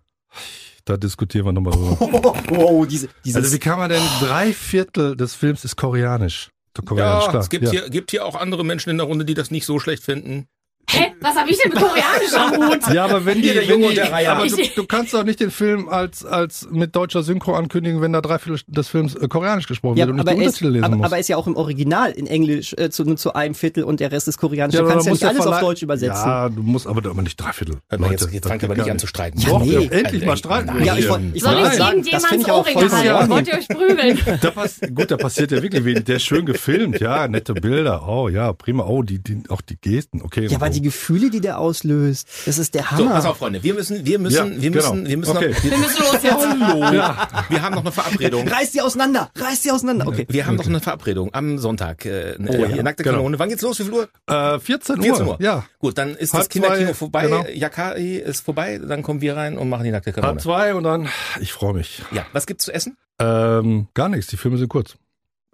Da 0.84 0.96
diskutieren 0.96 1.46
wir 1.46 1.52
nochmal 1.52 1.72
drüber. 1.72 1.96
wow, 2.48 2.86
diese, 2.86 3.08
dieses, 3.24 3.42
Also 3.42 3.54
wie 3.54 3.58
kann 3.58 3.78
man 3.78 3.88
denn 3.88 4.02
drei 4.20 4.52
Viertel 4.52 5.16
des 5.16 5.34
Films 5.34 5.64
ist 5.64 5.76
koreanisch? 5.76 6.50
Koreanisch, 6.84 7.24
Ja, 7.24 7.30
klar. 7.30 7.42
es 7.42 7.50
gibt, 7.50 7.64
ja. 7.64 7.70
hier, 7.70 7.90
gibt 7.90 8.10
hier 8.10 8.26
auch 8.26 8.34
andere 8.34 8.64
Menschen 8.64 8.90
in 8.90 8.98
der 8.98 9.06
Runde, 9.06 9.24
die 9.24 9.34
das 9.34 9.50
nicht 9.50 9.64
so 9.64 9.78
schlecht 9.78 10.02
finden. 10.02 10.46
Hä? 10.90 11.12
Was 11.20 11.36
habe 11.36 11.50
ich 11.50 11.58
denn 11.58 11.72
mit 11.72 11.80
Koreanisch 11.80 12.34
am 12.34 12.68
Hut? 12.68 12.94
Ja, 12.94 13.04
aber 13.04 13.24
wenn 13.24 13.38
die, 13.38 13.44
Hier 13.44 13.54
der 13.54 13.62
wenn 13.62 13.70
Junge 13.70 13.82
die 13.82 13.88
und 13.88 13.96
der 13.96 14.12
Reiher. 14.12 14.32
aber 14.32 14.46
du, 14.46 14.56
du 14.56 14.86
kannst 14.86 15.14
doch 15.14 15.24
nicht 15.24 15.40
den 15.40 15.50
Film 15.50 15.88
als 15.88 16.24
als 16.24 16.68
mit 16.70 16.94
deutscher 16.94 17.22
Synchro 17.22 17.54
ankündigen, 17.54 18.00
wenn 18.00 18.12
da 18.12 18.20
drei 18.20 18.38
Viertel 18.38 18.62
des 18.66 18.88
Films 18.88 19.14
äh, 19.14 19.28
koreanisch 19.28 19.66
gesprochen 19.66 19.96
ja, 19.96 20.06
wird 20.06 20.10
und 20.10 20.16
nicht 20.16 20.28
aber, 20.28 20.36
die 20.36 20.42
er 20.42 20.48
ist, 20.48 20.54
Untertitel 20.54 20.72
lesen 20.72 20.84
aber, 20.84 20.96
musst. 20.96 21.06
aber 21.06 21.16
er 21.16 21.20
ist 21.20 21.28
ja 21.28 21.36
auch 21.36 21.46
im 21.46 21.56
Original 21.56 22.10
in 22.12 22.26
Englisch 22.26 22.74
äh, 22.76 22.90
zu, 22.90 23.04
nur 23.04 23.16
zu 23.16 23.34
einem 23.34 23.54
Viertel 23.54 23.84
und 23.84 24.00
der 24.00 24.12
Rest 24.12 24.28
ist 24.28 24.38
koreanisch. 24.38 24.74
Ja, 24.74 24.82
du 24.82 24.88
kannst 24.88 25.06
ja 25.06 25.12
nicht 25.12 25.24
alles 25.24 25.46
auf 25.46 25.60
Deutsch 25.60 25.82
übersetzen. 25.82 26.26
Ja, 26.26 26.48
du 26.48 26.62
musst 26.62 26.86
aber, 26.86 27.08
aber 27.08 27.22
nicht 27.22 27.36
drei 27.36 27.52
Viertel. 27.52 27.76
Leute, 27.90 28.12
jetzt, 28.12 28.32
jetzt 28.32 28.48
fangt 28.48 28.64
aber 28.64 28.74
nicht 28.74 28.90
an 28.90 28.98
zu 28.98 29.06
streiten. 29.06 29.38
Ja, 29.40 29.48
Doch, 29.48 29.64
nee. 29.64 29.88
endlich 29.90 30.24
mal 30.24 30.36
streiten. 30.36 30.66
Nein. 30.66 30.84
Ja, 30.84 30.96
ich 30.96 31.08
wollte 31.08 31.24
ich 31.32 31.42
Soll 31.42 31.54
ich 31.54 31.74
sagen, 31.74 32.04
das 32.10 32.24
irgendjemands 32.24 32.48
Ohrringe 32.48 32.92
halten? 32.92 33.30
Wollt 33.30 33.48
ihr 33.48 33.54
euch 33.54 33.68
prügeln? 33.68 34.18
Da, 34.44 34.50
pass, 34.50 34.80
gut, 34.94 35.10
da 35.10 35.16
passiert 35.16 35.52
ja 35.52 35.62
wirklich 35.62 35.84
wenig. 35.84 36.04
Der 36.04 36.16
ist 36.16 36.24
schön 36.24 36.44
gefilmt, 36.44 37.00
ja, 37.00 37.28
nette 37.28 37.54
Bilder. 37.54 38.06
Oh 38.06 38.28
ja, 38.28 38.52
prima. 38.52 38.84
Oh, 38.84 39.02
die, 39.02 39.22
die, 39.22 39.42
auch 39.48 39.60
die 39.62 39.76
Gesten, 39.76 40.20
okay. 40.22 40.46
Ja, 40.46 40.56
aber. 40.56 40.73
Die 40.74 40.82
Gefühle, 40.82 41.30
die 41.30 41.40
der 41.40 41.58
auslöst, 41.58 42.28
das 42.46 42.58
ist 42.58 42.74
der 42.74 42.82
So, 42.82 42.88
Hammer. 42.90 43.10
pass 43.12 43.24
auf, 43.26 43.38
Freunde. 43.38 43.62
Wir 43.62 43.74
müssen, 43.74 44.04
wir 44.04 44.18
müssen, 44.18 44.54
Ja, 44.56 44.62
wir 44.62 44.70
müssen, 44.70 44.94
genau. 44.96 45.08
wir 45.08 45.16
müssen 45.16 45.36
Okay. 45.36 45.50
noch, 45.50 45.62
Wir 45.64 45.78
müssen 45.78 45.98
los 46.02 46.22
jetzt. 46.22 46.34
Hallo. 46.60 46.80
Wir 47.48 47.62
haben 47.62 47.74
noch 47.74 47.82
eine 47.82 47.92
Verabredung. 47.92 48.46
Reiß 48.48 48.72
die 48.72 48.80
auseinander, 48.80 49.30
reiß 49.36 49.62
die 49.62 49.70
auseinander. 49.70 50.06
Okay. 50.06 50.26
Wir 50.28 50.46
haben 50.46 50.56
noch 50.56 50.66
eine 50.66 50.80
Verabredung 50.80 51.32
am 51.34 51.58
Sonntag. 51.58 52.04
Äh, 52.04 52.34
Oh, 52.46 52.52
ja. 52.52 52.66
hier, 52.68 52.82
nackte 52.82 53.02
Genau. 53.02 53.16
Kanone. 53.18 53.38
Wann 53.38 53.48
geht's 53.48 53.62
los? 53.62 53.78
Wie 53.80 53.84
viel 53.84 53.92
Uhr? 53.92 54.08
Äh, 54.26 54.58
14 54.58 54.96
Uhr. 54.98 55.02
14 55.04 55.26
Uhr. 55.26 55.36
Ja. 55.40 55.64
Gut, 55.78 55.96
dann 55.98 56.14
ist 56.14 56.32
Halb 56.32 56.42
das 56.44 56.48
Kinderkino 56.48 56.86
zwei, 56.88 56.94
vorbei. 56.94 57.22
genau. 57.24 57.44
Yakai 57.52 58.16
ist 58.18 58.40
vorbei. 58.44 58.78
Dann 58.78 59.02
kommen 59.02 59.20
wir 59.20 59.36
rein 59.36 59.56
und 59.58 59.68
machen 59.68 59.84
die 59.84 59.90
nackte 59.90 60.12
Kanone. 60.12 60.32
Halb 60.32 60.40
zwei 60.42 60.74
und 60.74 60.84
dann, 60.84 61.08
ich 61.40 61.52
freue 61.52 61.74
mich. 61.74 62.02
Ja, 62.12 62.26
was 62.32 62.46
gibt's 62.46 62.64
zu 62.64 62.72
essen? 62.72 62.96
Ähm, 63.20 63.86
gar 63.94 64.08
nichts, 64.08 64.26
die 64.28 64.36
Filme 64.36 64.58
sind 64.58 64.68
kurz. 64.68 64.96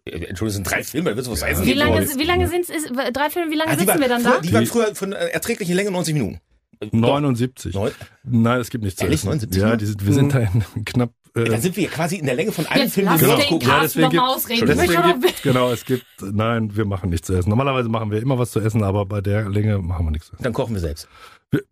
Äh, 0.05 0.11
Entschuldigung, 0.13 0.47
es 0.49 0.55
sind 0.55 0.71
drei 0.71 0.83
Filme. 0.83 1.15
Willst 1.17 1.29
du 1.29 1.33
was 1.33 1.43
essen? 1.43 1.65
Wie 1.67 1.73
lange, 1.75 2.07
wie 2.17 2.25
lange 2.25 2.49
sind 2.49 2.69
es? 2.69 2.85
Drei 3.13 3.31
Filme, 3.31 3.51
wie 3.51 3.57
lange 3.57 3.71
Ah, 3.73 3.75
sitzen 3.75 3.89
waren 3.89 4.01
wir 4.01 4.09
dann 4.09 4.23
früher, 4.23 4.33
da? 4.35 4.41
Die 4.41 4.53
waren 4.53 4.67
früher 4.67 4.95
von 4.95 5.13
äh, 5.13 5.27
erträglichen 5.29 5.75
Länge 5.75 5.91
90 5.91 6.15
Minuten. 6.15 6.41
Äh, 6.81 6.89
79. 6.93 7.75
Neun- 7.75 7.93
Nein, 8.25 8.61
es 8.61 8.71
gibt 8.71 8.85
nichts 8.85 8.99
zu 8.99 9.05
Ehrlich? 9.05 9.21
essen. 9.21 9.27
79 9.29 9.61
Ja, 9.61 9.67
Minuten? 9.67 9.79
die 9.81 9.87
sind, 9.87 10.07
wir 10.07 10.13
sind 10.15 10.35
da 10.35 10.39
in 10.41 10.85
knapp. 10.85 11.11
Äh, 11.37 11.45
Dann 11.45 11.61
sind 11.61 11.77
wir 11.77 11.87
quasi 11.89 12.17
in 12.17 12.27
der 12.27 12.35
Länge 12.35 12.51
von 12.51 12.67
einem 12.67 12.83
Jetzt 12.85 12.95
Film, 12.95 13.07
lass 13.07 13.21
den 13.21 13.29
wir 13.29 13.35
Genau. 13.37 13.41
den 13.45 13.49
gucken. 13.51 13.69
Ja, 13.69 13.81
deswegen 13.83 14.07
noch 14.07 14.13
mal 14.15 14.21
gibt- 14.27 14.37
ausreden. 14.37 14.67
Deswegen 14.67 15.21
gibt, 15.21 15.43
genau, 15.45 15.71
es 15.71 15.85
gibt, 15.85 16.05
nein, 16.23 16.75
wir 16.77 16.85
machen 16.87 17.11
nichts 17.11 17.27
zu 17.29 17.35
essen. 17.35 17.51
Normalerweise 17.51 17.89
machen 17.89 18.11
wir 18.11 18.21
immer 18.21 18.37
was 18.39 18.51
zu 18.51 18.59
essen, 18.59 18.83
aber 18.83 19.07
bei 19.07 19.21
der 19.21 19.49
Länge 19.49 19.79
machen 19.79 20.07
wir 20.07 20.11
nichts 20.11 20.27
zu 20.29 20.33
essen. 20.35 20.43
Dann 20.43 20.53
kochen 20.53 20.75
wir 20.75 20.81
selbst. 20.81 21.07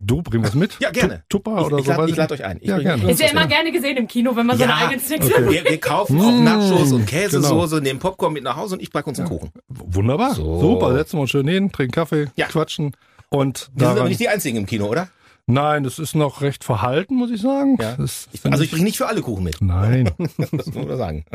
Du 0.01 0.21
bring 0.21 0.43
was 0.43 0.55
mit? 0.55 0.75
Ja, 0.81 0.89
gerne. 0.91 1.23
Tu- 1.29 1.37
Tupper 1.37 1.59
Ich, 1.61 1.65
oder 1.67 1.77
ich 1.77 1.85
so? 1.85 1.91
lade 1.91 2.03
weiß 2.03 2.09
ich 2.11 2.15
lad 2.17 2.31
nicht. 2.31 2.41
euch 2.41 2.45
ein. 2.45 2.57
Ich 2.59 2.67
Ja, 2.67 2.79
gerne. 2.79 3.09
Ist 3.11 3.21
ja 3.21 3.29
immer 3.29 3.47
gerne 3.47 3.71
gesehen 3.71 3.95
im 3.95 4.07
Kino, 4.07 4.35
wenn 4.35 4.45
man 4.45 4.57
Ja, 4.59 4.67
seine 4.67 4.75
eigenen 4.75 4.99
Snacks 4.99 5.25
okay. 5.25 5.49
Wir, 5.49 5.63
wir 5.63 5.77
kaufen 5.79 6.19
auch 6.19 6.31
Mm, 6.31 6.43
Nachos 6.43 6.91
und 6.91 7.05
Käsesoße, 7.05 7.79
nehmen 7.79 7.99
Popcorn 7.99 8.33
mit 8.33 8.43
nach 8.43 8.57
Hause 8.57 8.75
und 8.75 8.81
ich 8.81 8.91
backe 8.91 9.09
uns 9.09 9.19
einen 9.19 9.29
Kuchen. 9.29 9.51
Wunderbar. 9.69 10.33
So. 10.35 10.59
Super, 10.59 10.93
setzen 10.95 11.17
wir 11.17 11.21
uns 11.21 11.29
schön 11.29 11.47
hin, 11.47 11.71
trinken 11.71 11.93
Kaffee, 11.93 12.27
Ja. 12.35 12.47
quatschen. 12.47 12.91
Und 13.29 13.69
Wir 13.73 13.87
sind 13.87 13.99
aber 13.99 14.09
nicht 14.09 14.19
die 14.19 14.27
Einzigen 14.27 14.57
im 14.57 14.65
Kino, 14.65 14.85
oder? 14.87 15.07
Nein, 15.49 15.83
das 15.83 15.99
ist 15.99 16.15
noch 16.15 16.41
recht 16.41 16.63
verhalten, 16.63 17.15
muss 17.15 17.31
ich 17.31 17.41
sagen. 17.41 17.77
Ja. 17.81 17.95
Das 17.97 18.27
Ich, 18.31 18.45
also 18.45 18.63
ich 18.63 18.71
bringe 18.71 18.83
nicht 18.85 18.97
für 18.97 19.07
alle 19.07 19.21
Kuchen 19.21 19.43
mit. 19.43 19.61
Nein, 19.61 20.09
Das 20.51 20.65
muss 20.67 20.75
man 20.87 20.97
sagen. 20.97 21.25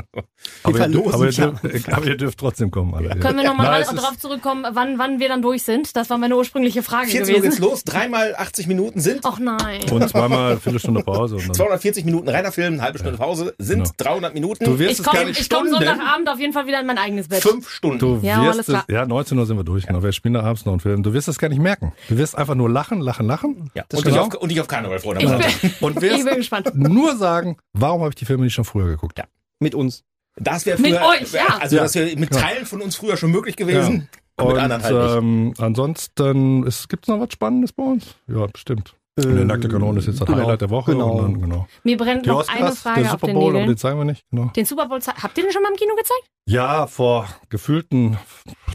aber 0.62 0.72
ihr, 0.78 0.84
verlosen 0.84 1.12
aber, 1.14 1.24
ihr 1.26 1.32
dürft, 1.32 1.92
aber 1.92 2.06
ihr 2.06 2.16
dürft 2.16 2.38
trotzdem 2.38 2.70
kommen. 2.70 2.94
Alle. 2.94 3.08
Können 3.20 3.38
wir 3.38 3.44
nochmal 3.44 3.82
darauf 3.82 4.18
zurückkommen, 4.18 4.64
wann, 4.72 4.98
wann 4.98 5.18
wir 5.20 5.28
dann 5.28 5.42
durch 5.42 5.62
sind? 5.62 5.96
Das 5.96 6.10
war 6.10 6.18
meine 6.18 6.36
ursprüngliche 6.36 6.82
Frage 6.82 7.08
14 7.08 7.34
Uhr 7.34 7.40
geht's 7.42 7.56
gewesen. 7.56 7.70
los, 7.70 7.84
dreimal 7.84 8.34
80 8.36 8.66
Minuten 8.66 9.00
sind 9.00 9.20
Ach 9.24 9.38
nein. 9.38 9.80
Und 9.90 10.08
zweimal 10.08 10.52
eine 10.52 10.60
Viertelstunde 10.60 11.02
Pause. 11.02 11.36
Und 11.36 11.48
dann, 11.48 11.54
240 11.54 12.04
Minuten 12.04 12.28
reiner 12.28 12.52
Film, 12.52 12.74
eine 12.74 12.82
halbe 12.82 12.98
Stunde 12.98 13.18
Pause, 13.18 13.54
sind 13.58 13.74
Genau. 13.84 13.90
300 13.98 14.34
Minuten. 14.34 14.64
du 14.64 14.78
wirst 14.78 14.92
Ich 14.92 14.98
es 15.00 15.04
gar 15.04 15.14
komme 15.14 15.26
nicht 15.26 15.40
ich 15.40 15.48
komm 15.50 15.66
Stunden. 15.66 15.84
Sonntagabend 15.86 16.28
auf 16.28 16.38
jeden 16.40 16.52
Fall 16.52 16.66
wieder 16.66 16.80
in 16.80 16.86
mein 16.86 16.98
eigenes 16.98 17.28
Bett. 17.28 17.42
Fünf 17.42 17.68
Stunden. 17.68 17.98
Du 17.98 18.18
Ja, 18.22 18.40
alles 18.42 18.58
wirst 18.58 18.68
klar. 18.68 18.84
es, 18.88 18.94
ja, 18.94 19.06
19 19.06 19.38
Uhr 19.38 19.46
sind 19.46 19.56
wir 19.56 19.64
durch, 19.64 19.86
genau. 19.86 20.02
Wir 20.02 20.12
spielen 20.12 20.34
da 20.34 20.42
abends 20.42 20.64
noch 20.64 20.72
einen 20.72 20.80
Film. 20.80 21.02
Du 21.02 21.12
wirst 21.12 21.28
es 21.28 21.38
gar 21.38 21.48
nicht 21.48 21.60
merken. 21.60 21.92
Du 22.08 22.16
wirst 22.16 22.36
einfach 22.36 22.54
nur 22.54 22.70
lachen, 22.70 23.00
lachen, 23.00 23.26
lachen. 23.26 23.70
ja. 23.74 23.84
Das 23.88 24.03
und, 24.04 24.12
genau. 24.12 24.26
auf, 24.26 24.34
und 24.34 24.48
dich 24.50 24.60
auf 24.60 24.68
Karneval 24.68 24.98
freuen. 24.98 25.20
Ich 25.20 25.60
bin. 25.60 25.70
Und 25.80 25.96
ich 25.96 26.02
wirst 26.02 26.24
bin 26.26 26.36
gespannt. 26.36 26.74
nur 26.74 27.16
sagen, 27.16 27.56
warum 27.72 28.00
habe 28.00 28.10
ich 28.10 28.14
die 28.16 28.24
Filme 28.24 28.44
nicht 28.44 28.54
schon 28.54 28.64
früher 28.64 28.86
geguckt? 28.86 29.18
Ja. 29.18 29.24
Mit 29.60 29.74
uns. 29.74 30.04
Das 30.36 30.66
wäre 30.66 30.80
Mit 30.80 30.94
euch, 30.94 31.32
ja. 31.32 31.58
also 31.60 31.76
Ja. 31.76 31.82
das 31.82 31.94
wäre 31.94 32.16
mit 32.16 32.34
Ja. 32.34 32.40
Teilen 32.40 32.66
von 32.66 32.82
uns 32.82 32.96
früher 32.96 33.16
schon 33.16 33.30
möglich 33.30 33.56
gewesen. 33.56 34.08
Und 34.36 34.48
Mit 34.48 34.58
anderen 34.58 34.82
halt 34.82 34.94
nicht. 34.94 35.16
ähm, 35.16 35.54
ansonsten, 35.58 36.66
es 36.66 36.88
gibt 36.88 37.06
noch 37.06 37.20
was 37.20 37.32
Spannendes 37.32 37.72
bei 37.72 37.84
uns? 37.84 38.16
Ja, 38.26 38.46
bestimmt. 38.46 38.94
Äh, 39.16 39.22
der 39.22 39.44
nackte 39.44 39.68
Kanone 39.68 40.00
ist 40.00 40.06
jetzt 40.06 40.20
das 40.20 40.26
genau, 40.26 40.40
Highlight 40.40 40.60
der 40.62 40.70
Woche. 40.70 40.90
genau. 40.90 41.12
Und 41.12 41.22
dann, 41.34 41.40
genau. 41.40 41.68
Mir 41.84 41.96
brennt 41.96 42.24
Die 42.26 42.30
noch 42.30 42.40
Oscars, 42.40 42.58
eine 42.60 42.72
Frage 42.72 43.02
der 43.02 43.10
auf 43.14 43.20
Super 43.20 43.26
den 43.28 43.34
Bowl, 43.36 43.44
aber 43.44 43.52
Nägeln. 43.52 43.68
den 43.68 43.76
zeigen 43.78 43.98
wir 43.98 44.04
nicht. 44.06 44.24
Genau. 44.32 44.46
Den 44.56 44.64
Super 44.64 44.88
Bowl, 44.88 44.98
habt 45.00 45.38
ihr 45.38 45.44
den 45.44 45.52
schon 45.52 45.62
mal 45.62 45.70
im 45.70 45.76
Kino 45.76 45.94
gezeigt? 45.94 46.24
Ja, 46.46 46.88
vor 46.88 47.28
gefühlten 47.48 48.18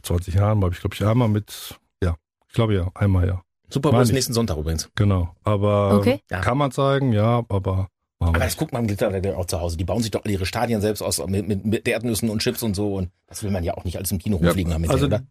20 0.02 0.36
Jahren 0.36 0.64
habe 0.64 0.74
ich, 0.74 0.80
glaube 0.80 0.96
ich, 0.96 1.04
einmal 1.06 1.28
mit, 1.28 1.78
ja, 2.02 2.16
ich 2.48 2.54
glaube 2.54 2.74
ja, 2.74 2.88
einmal 2.96 3.28
ja. 3.28 3.42
Super 3.70 3.92
Bowl 3.92 4.02
ist 4.02 4.12
nächsten 4.12 4.34
Sonntag 4.34 4.58
übrigens. 4.58 4.90
Genau. 4.96 5.36
Aber 5.44 5.98
Okay. 5.98 6.20
Ja. 6.32 6.40
kann 6.42 6.58
man 6.58 6.72
zeigen, 6.72 7.14
ja, 7.14 7.44
aber 7.50 7.88
Aber 8.20 8.40
das 8.40 8.58
guckt 8.58 8.74
man 8.74 8.82
im 8.84 8.88
Glitterwerk 8.88 9.26
auch 9.38 9.46
zu 9.46 9.62
Hause. 9.62 9.78
Die 9.78 9.86
bauen 9.86 10.02
sich 10.02 10.12
doch 10.12 10.24
alle 10.26 10.34
ihre 10.34 10.46
Stadien 10.46 10.82
selbst 10.82 11.02
aus 11.02 11.26
mit, 11.28 11.48
mit, 11.48 11.66
mit 11.66 11.88
Erdnüssen 11.88 12.30
und 12.30 12.40
Chips 12.42 12.64
und 12.64 12.76
so. 12.76 12.96
Und 12.96 13.10
das 13.28 13.44
will 13.44 13.52
man 13.52 13.64
ja 13.64 13.76
auch 13.76 13.86
nicht 13.86 13.98
alles 13.98 14.12
im 14.12 14.20
Kino 14.20 14.38
Ja, 14.42 14.48
rumfliegen 14.48 14.74
haben. 14.74 14.82
mit 14.82 14.90
also 14.92 15.06
oder? 15.06 15.22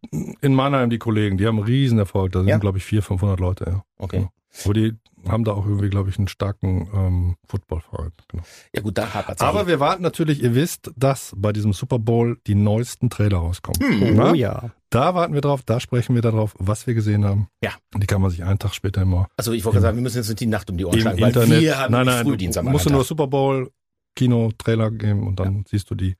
in 0.40 0.55
Mannheim 0.55 0.88
die 0.88 0.98
Kollegen, 0.98 1.37
die 1.37 1.46
haben 1.46 1.57
einen 1.59 1.66
riesen 1.66 1.98
Erfolg. 1.98 2.33
Da 2.33 2.38
sind, 2.40 2.48
Ja? 2.48 2.59
glaube 2.59 2.79
ich, 2.79 2.85
400, 2.85 3.07
500 3.09 3.40
Leute. 3.40 3.64
Ja. 3.68 3.83
Okay. 3.98 4.29
Aber 4.64 4.74
die 4.74 4.94
haben 5.29 5.44
da 5.44 5.53
auch 5.53 5.66
irgendwie, 5.66 5.90
glaube 5.90 6.09
ich, 6.09 6.16
einen 6.18 6.29
starken 6.29 6.88
ähm, 6.94 7.37
Footballverein. 7.46 8.12
Genau. 8.29 8.42
Ja 8.74 8.81
gut, 8.83 8.96
da 8.96 9.12
hapert's 9.12 9.42
Aber 9.42 9.61
ja. 9.62 9.66
wir 9.66 9.81
warten 9.81 10.03
natürlich, 10.03 10.42
ihr 10.42 10.55
wisst, 10.55 10.90
dass 10.96 11.35
bei 11.37 11.53
diesem 11.53 11.72
Super 11.74 11.98
Bowl 11.98 12.38
die 12.46 12.55
neuesten 12.55 13.11
Trailer 13.11 13.38
rauskommen. 13.38 13.81
Hm. 14.01 14.18
Oh 14.20 14.33
ja. 14.35 14.70
Da 14.90 15.14
warten 15.14 15.35
wir 15.35 15.42
drauf, 15.42 15.62
da 15.64 15.81
sprechen 15.81 16.14
wir 16.14 16.22
darauf, 16.22 16.55
was 16.59 16.87
wir 16.87 16.94
gesehen 16.94 17.24
haben. 17.24 17.48
Ja. 17.62 17.72
Die 17.94 18.07
kann 18.07 18.22
man 18.22 18.31
sich 18.31 18.42
einen 18.42 18.59
Tag 18.59 18.74
später 18.74 19.03
immer 19.03 19.29
Also 19.37 19.53
ich 19.53 19.64
wollte 19.64 19.77
gerade 19.77 19.88
sagen, 19.88 19.96
wir 19.98 20.03
müssen 20.03 20.16
jetzt 20.16 20.29
nicht 20.29 20.40
die 20.40 20.46
Nacht 20.46 20.70
um 20.70 20.79
die 20.79 20.85
Ohren 20.87 20.98
schlagen, 20.98 21.20
weil 21.20 21.29
Internet. 21.29 21.61
wir 21.61 21.79
haben 21.79 21.92
nein, 21.92 22.07
nicht 22.07 22.14
nein, 22.14 22.27
Frühdienst 22.27 22.57
du 22.57 22.61
am 22.61 22.66
musst 22.66 22.87
du 22.87 22.90
nur. 22.90 23.05
Super 23.05 23.27
Bowl 23.27 23.70
Kino 24.16 24.51
Trailer 24.57 24.90
geben 24.90 25.27
und 25.27 25.38
dann 25.40 25.64
siehst 25.68 25.90
du 25.90 25.94
die 25.94 26.16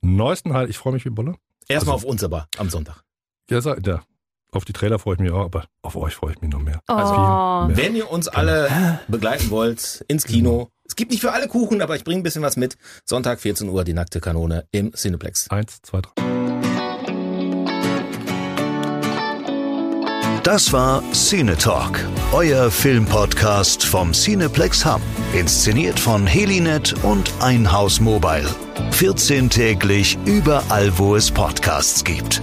neuesten 0.00 0.52
halt. 0.52 0.68
Ich 0.68 0.78
freue 0.78 0.92
mich 0.92 1.04
wie 1.04 1.10
Bolle. 1.10 1.34
Erstmal 1.68 1.94
auf 1.94 2.04
uns 2.04 2.24
aber 2.24 2.48
am 2.58 2.70
Sonntag. 2.70 3.02
Ja, 3.50 3.60
sag- 3.60 3.86
ja, 3.86 4.02
auf 4.52 4.64
die 4.64 4.72
Trailer 4.72 4.98
freue 4.98 5.14
ich 5.14 5.20
mich 5.20 5.30
auch, 5.30 5.44
aber 5.44 5.66
auf 5.82 5.94
euch 5.96 6.14
freue 6.14 6.32
ich 6.32 6.40
mich 6.40 6.50
noch 6.50 6.60
mehr. 6.60 6.80
Oh. 6.88 6.92
Also 6.94 7.12
mehr. 7.68 7.76
Wenn 7.76 7.94
ihr 7.94 8.10
uns 8.10 8.26
alle 8.28 8.98
begleiten 9.08 9.50
wollt 9.50 10.04
ins 10.08 10.24
Kino, 10.24 10.70
es 10.84 10.96
gibt 10.96 11.10
nicht 11.12 11.20
für 11.20 11.32
alle 11.32 11.46
Kuchen, 11.48 11.80
aber 11.82 11.94
ich 11.96 12.04
bringe 12.04 12.20
ein 12.20 12.24
bisschen 12.24 12.42
was 12.42 12.56
mit. 12.56 12.76
Sonntag 13.04 13.40
14 13.40 13.68
Uhr 13.68 13.84
die 13.84 13.92
nackte 13.92 14.20
Kanone 14.20 14.66
im 14.72 14.92
Cineplex. 14.92 15.50
Eins, 15.50 15.80
zwei, 15.82 16.00
drei. 16.00 16.37
Das 20.48 20.72
war 20.72 21.02
Cine 21.12 21.58
Talk, 21.58 22.00
euer 22.32 22.70
Filmpodcast 22.70 23.84
vom 23.84 24.14
Cineplex 24.14 24.82
Hub. 24.82 25.02
Inszeniert 25.34 26.00
von 26.00 26.26
Helinet 26.26 26.94
und 27.02 27.30
Einhaus 27.40 28.00
Mobile. 28.00 28.48
14 28.92 29.50
täglich 29.50 30.16
überall, 30.24 30.90
wo 30.96 31.16
es 31.16 31.30
Podcasts 31.30 32.02
gibt. 32.02 32.42